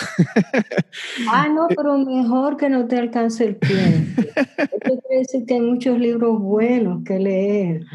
[1.31, 4.23] ah, no, pero mejor que no te alcance el tiempo.
[4.23, 7.87] Eso quiere decir que hay muchos libros buenos que leer.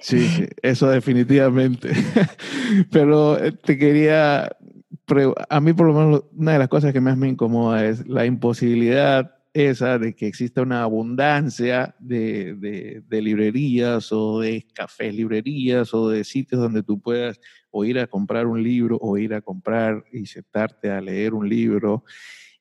[0.00, 1.90] Sí, sí, eso definitivamente.
[2.90, 4.50] Pero eh, te quería
[5.48, 8.26] a mí por lo menos una de las cosas que más me incomoda es la
[8.26, 16.24] imposibilidad esa de que exista una abundancia de, librerías o de cafés librerías o de
[16.24, 17.40] sitios donde tú puedas
[17.70, 21.48] o ir a comprar un libro o ir a comprar y sentarte a leer un
[21.48, 22.04] libro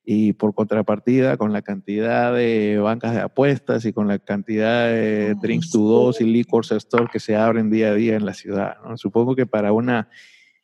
[0.04, 5.36] y por contrapartida con la cantidad de bancas de apuestas y con la cantidad de
[5.36, 8.78] drinks to go y liquor store que se abren día a día en la ciudad.
[8.96, 10.10] Supongo que para una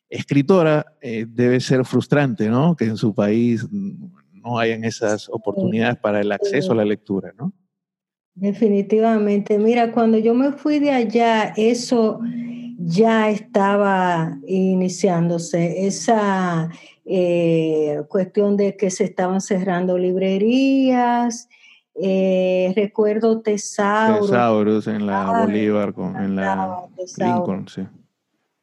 [0.10, 2.76] escritora eh, debe ser frustrante, ¿no?
[2.76, 7.51] Que en su país no hayan esas oportunidades para el acceso a la lectura, ¿no?
[8.36, 9.58] Definitivamente.
[9.58, 12.20] Mira, cuando yo me fui de allá, eso
[12.78, 16.70] ya estaba iniciándose, esa
[17.06, 21.47] eh, cuestión de que se estaban cerrando librerías.
[21.97, 24.30] Eh, recuerdo Tesaurus.
[24.30, 26.84] Tesaurus en la Bolívar, con, en la
[27.18, 27.84] Lincoln, sí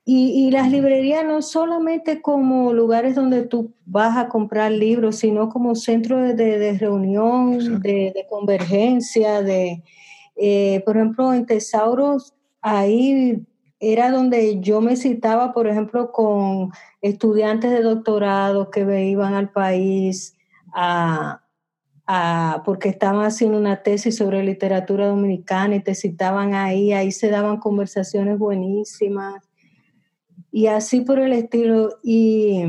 [0.05, 5.77] Y, las librerías no solamente como lugares donde tú vas a comprar libros, sino como
[5.77, 9.85] centro de, reunión, de, convergencia, de,
[10.35, 13.47] eh, por ejemplo, en Tesauros, ahí
[13.79, 20.37] era donde yo me citaba, por ejemplo, con estudiantes de doctorado que iban al país
[20.75, 21.39] a,
[22.65, 27.59] porque estaban haciendo una tesis sobre literatura dominicana y te citaban ahí, ahí se daban
[27.59, 29.43] conversaciones buenísimas
[30.53, 31.99] y así por el estilo.
[32.05, 32.63] Y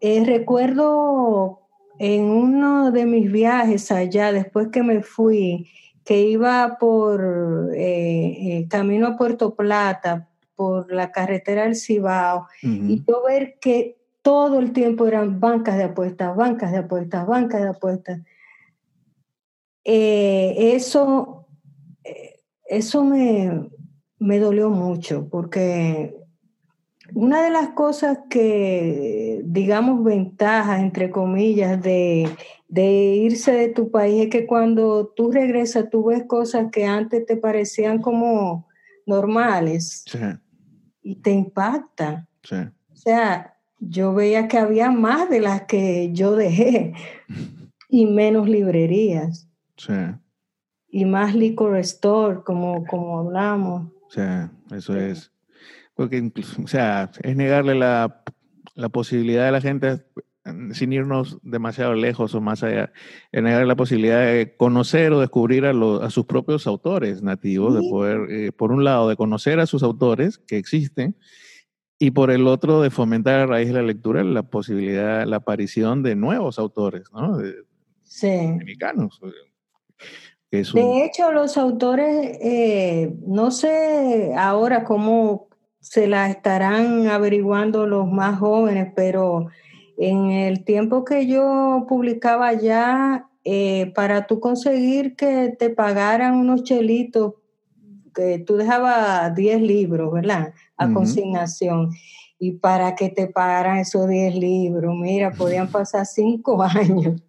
[0.00, 1.62] eh, recuerdo
[1.98, 5.68] en uno de mis viajes allá, después que me fui,
[6.04, 13.04] que iba por eh, eh, camino a Puerto Plata, por la carretera del Cibao, y
[13.06, 17.68] yo ver que todo el tiempo eran bancas de apuestas, bancas de apuestas, bancas de
[17.68, 18.20] apuestas.
[19.84, 21.46] eso,
[22.64, 23.70] eso me,
[24.18, 26.17] me dolió mucho, porque
[27.14, 32.28] una de las cosas que, digamos, ventajas, entre comillas, de,
[32.74, 37.36] irse de tu país es que cuando tú regresas, tú ves cosas que antes te
[37.36, 38.66] parecían como
[39.06, 40.04] normales
[41.02, 42.28] y te impacta.
[42.92, 46.94] O sea, yo veía que había más de las que yo dejé
[47.88, 49.48] y menos librerías.
[50.90, 53.92] Y más liquor store, como, como hablamos.
[54.10, 54.22] Sí,
[54.74, 55.32] eso es.
[55.98, 58.22] Porque incluso, o sea, es negarle la,
[58.92, 60.04] posibilidad a la gente,
[60.70, 62.92] sin irnos demasiado lejos o más allá,
[63.32, 67.80] es negarle la posibilidad de conocer o descubrir a, a sus propios autores nativos, de
[67.80, 71.16] poder, eh, por un lado, de conocer a sus autores que existen,
[71.98, 76.04] y por el otro, de fomentar a raíz de la lectura la posibilidad, la aparición
[76.04, 77.40] de nuevos autores, ¿no?
[78.04, 78.28] sí.
[78.56, 79.20] Mexicanos.
[80.52, 85.47] De hecho, los autores, eh, no sé ahora cómo
[85.88, 89.46] se la estarán averiguando los más jóvenes, pero
[89.96, 96.64] en el tiempo que yo publicaba ya, eh, para tú conseguir que te pagaran unos
[96.64, 97.36] chelitos,
[98.14, 100.52] que tú dejabas 10 libros, ¿verdad?
[100.76, 101.90] A consignación.
[102.38, 107.22] Y para que te pagaran esos 10 libros, mira, podían pasar 5 años.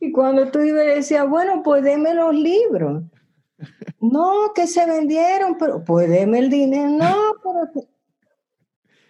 [0.00, 3.04] y cuando tú ibas decías, bueno, pues déme los libros.
[4.00, 6.90] No, que se vendieron, pero pues deme el dinero.
[6.90, 7.86] No, pero...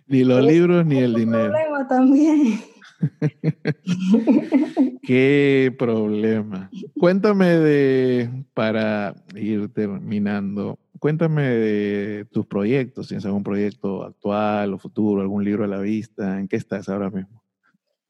[0.07, 1.51] Ni los libros ni el dinero.
[1.51, 2.61] problema también.
[5.03, 6.71] Qué problema.
[6.99, 14.79] Cuéntame de, para ir terminando, cuéntame de tus proyectos, si tienes algún proyecto actual o
[14.79, 17.43] futuro, algún libro a la vista, ¿en qué estás ahora mismo?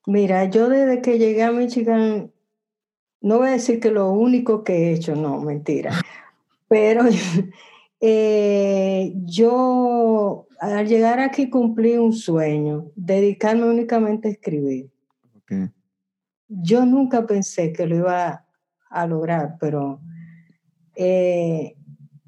[0.07, 2.33] Mira, yo desde que llegué a Michigan,
[3.21, 5.93] no voy a decir que lo único que he hecho, no, mentira.
[6.73, 7.03] Pero
[8.01, 14.91] eh, yo al llegar aquí cumplí un sueño, dedicarme únicamente a escribir.
[16.49, 18.47] Yo nunca pensé que lo iba
[18.89, 20.01] a lograr, pero...
[20.97, 21.77] Eh,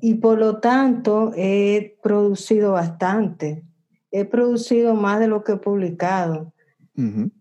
[0.01, 3.65] y por lo tanto he producido bastante.
[4.11, 6.53] He producido más de lo que he publicado.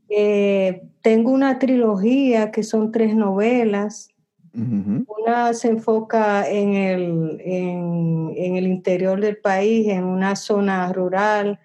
[0.08, 4.13] Eh, tengo una trilogía que son tres novelas
[4.54, 11.60] una se enfoca en el, en, el interior del país, en una zona rural,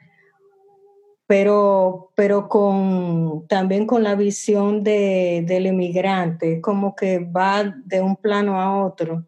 [1.26, 8.16] pero, pero con, también con la visión de, del inmigrante, como que va de un
[8.16, 9.26] plano a otro.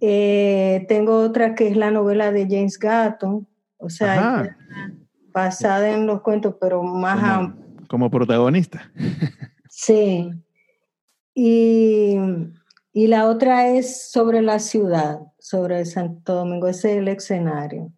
[0.00, 3.46] Eh, tengo otra que es la novela de James Gatton,
[3.76, 4.56] o sea,
[5.32, 8.90] basada en los cuentos, pero más como, como protagonista.
[9.68, 10.30] sí.
[11.34, 12.16] Y
[12.92, 17.90] y la otra es sobre la ciudad, sobre Santo Domingo, ese es el escenario.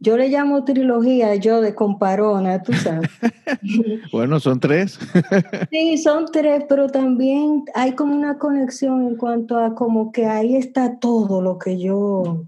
[0.00, 3.10] Yo le llamo trilogía, yo de comparona, tú sabes.
[4.12, 4.98] bueno, son tres.
[5.70, 10.54] sí, son tres, pero también hay como una conexión en cuanto a como que ahí
[10.54, 12.46] está todo lo que yo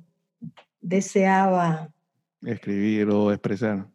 [0.80, 1.90] deseaba.
[2.42, 3.86] Escribir o expresar.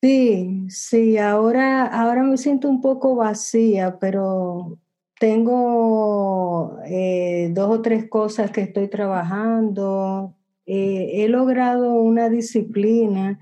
[0.00, 4.78] Sí, sí, ahora, ahora me siento un poco vacía, pero
[5.20, 10.34] tengo eh, dos o tres cosas que estoy trabajando.
[10.64, 13.38] Eh, he logrado una disciplina.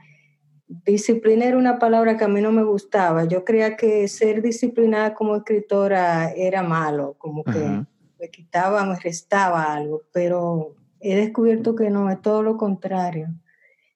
[0.66, 3.26] Disciplina era una palabra que a mí no me gustaba.
[3.26, 7.84] Yo creía que ser disciplinada como escritora era malo, como que
[8.18, 13.28] me quitaba, me restaba algo, pero he descubierto que no, es todo lo contrario.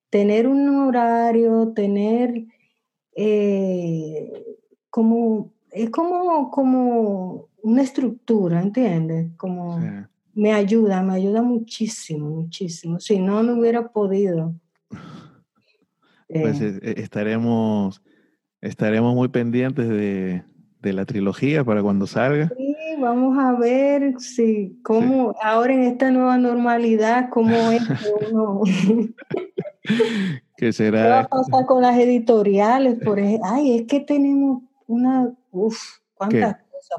[0.09, 2.45] Tener un horario, tener
[3.16, 4.57] eh,
[4.89, 9.31] como, es como, como una estructura, ¿entiendes?
[9.37, 9.81] Como
[10.35, 12.99] me ayuda, me ayuda muchísimo, muchísimo.
[13.01, 14.55] Si no, no hubiera podido.
[16.29, 18.03] pues eh, eh, estaremos,
[18.61, 20.43] estaremos muy pendientes de,
[20.81, 22.49] de la trilogía para cuando salga.
[22.57, 27.95] Sí, vamos a ver si cómo ahora en esta nueva normalidad, cómo es que
[28.33, 28.63] uno
[30.57, 32.97] Que ¿Qué va será a pasar con las editoriales?
[33.05, 35.77] Por ejemplo, ay, es que tenemos una, uff,
[36.15, 36.57] cuántas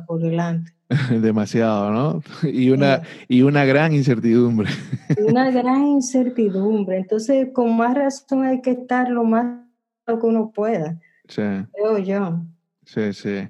[0.07, 0.71] por delante.
[1.21, 2.23] demasiado, ¿no?
[2.43, 4.69] Y una, y una gran incertidumbre.
[5.27, 6.97] Una gran incertidumbre.
[6.97, 9.61] Entonces, con más razón hay que estar lo más
[10.05, 11.41] que uno pueda, Sí,
[11.73, 12.41] creo yo.
[12.85, 13.47] sí, sí.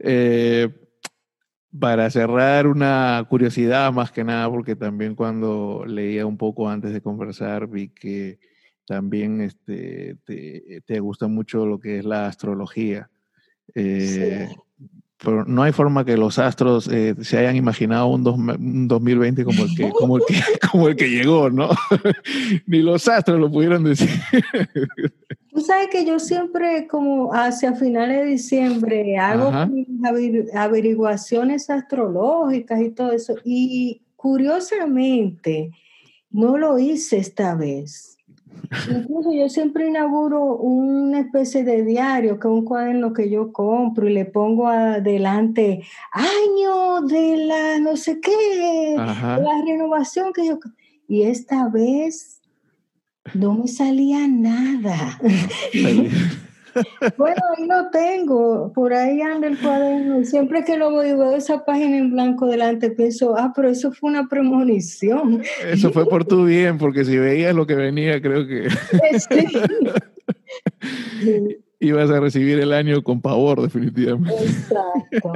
[0.00, 0.68] Eh,
[1.78, 7.00] para cerrar, una curiosidad más que nada, porque también cuando leía un poco antes de
[7.00, 8.38] conversar, vi que
[8.86, 13.10] también este, te, te gusta mucho lo que es la astrología.
[13.74, 14.48] Eh,
[15.24, 19.44] pero no hay forma que los astros eh, se hayan imaginado un, dos- un 2020
[19.44, 20.34] como el que, como el que,
[20.70, 21.70] como el que llegó, ¿no?
[22.66, 24.10] Ni los astros lo pudieron decir.
[25.50, 29.66] Tú sabes que yo siempre, como hacia finales de diciembre, hago Ajá.
[29.66, 33.34] mis averi- averiguaciones astrológicas y todo eso.
[33.44, 35.70] Y curiosamente,
[36.30, 38.13] no lo hice esta vez.
[38.90, 44.08] Incluso yo siempre inauguro una especie de diario, que es un cuaderno que yo compro
[44.08, 45.82] y le pongo adelante
[46.12, 49.38] año de la no sé qué, Ajá.
[49.38, 50.58] de la renovación que yo...
[51.06, 52.40] Y esta vez
[53.34, 55.18] no me salía nada.
[57.16, 60.24] Bueno, ahí lo tengo, por ahí anda el cuaderno.
[60.24, 63.92] Siempre que lo veo y veo esa página en blanco delante, pienso, ah, pero eso
[63.92, 65.42] fue una premonición.
[65.66, 68.68] Eso fue por tu bien, porque si veías lo que venía, creo que
[69.28, 69.46] Sí.
[71.20, 74.32] Sí, ibas a recibir el año con pavor, definitivamente.
[74.44, 75.32] Exacto.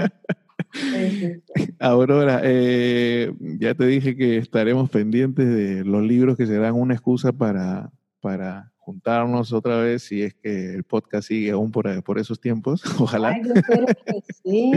[1.78, 7.32] Aurora, eh, ya te dije que estaremos pendientes de los libros que serán una excusa
[7.32, 12.40] para, para juntarnos otra vez, si es que el podcast sigue aún por, por esos
[12.40, 13.28] tiempos, ojalá.
[13.28, 14.72] Ay, yo espero que sí,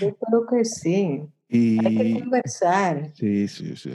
[0.00, 1.22] yo espero que sí.
[1.52, 3.10] Hay que conversar.
[3.14, 3.90] sí, sí, sí.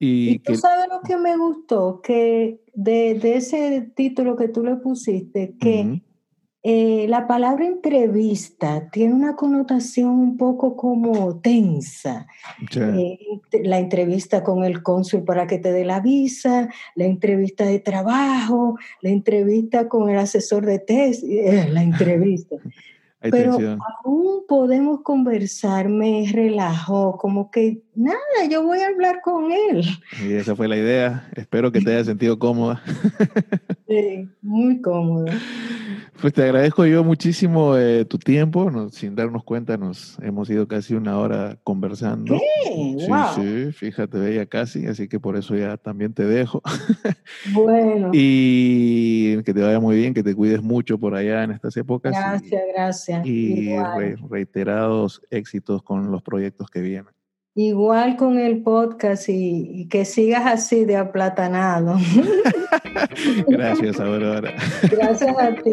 [0.00, 4.48] Y Y tú que, sabes lo que me gustó, que de, de ese título que
[4.48, 6.02] tú le pusiste, que.
[6.66, 12.26] Eh, la palabra entrevista tiene una connotación un poco como tensa.
[12.74, 13.18] Eh,
[13.64, 18.78] la entrevista con el cónsul para que te dé la visa, la entrevista de trabajo,
[19.02, 22.56] la entrevista con el asesor de test, eh, la entrevista.
[23.20, 23.58] Pero
[24.02, 29.82] aún podemos conversar, me relajó, como que nada, yo voy a hablar con él.
[30.26, 31.28] Y esa fue la idea.
[31.34, 32.82] Espero que te hayas sentido cómoda.
[33.88, 35.26] Sí, muy cómodo.
[36.20, 38.70] Pues te agradezco yo muchísimo eh, tu tiempo.
[38.70, 42.38] Nos- sin darnos cuenta, nos hemos ido casi una hora conversando.
[42.38, 43.24] Sí, Sí, wow.
[43.34, 46.62] sí, fíjate, veía casi, así que por eso ya también te dejo.
[47.52, 51.76] Bueno, Y que te vaya muy bien, que te cuides mucho por allá en estas
[51.76, 52.12] épocas.
[52.14, 53.26] y- gracias, gracias.
[53.26, 57.12] Y, re- reiterados éxitos con los proyectos que vienen.
[57.56, 61.96] Igual con el podcast y, y que sigas así de aplatanado.
[63.46, 64.52] Gracias, Aurora.
[64.90, 65.72] Gracias a ti.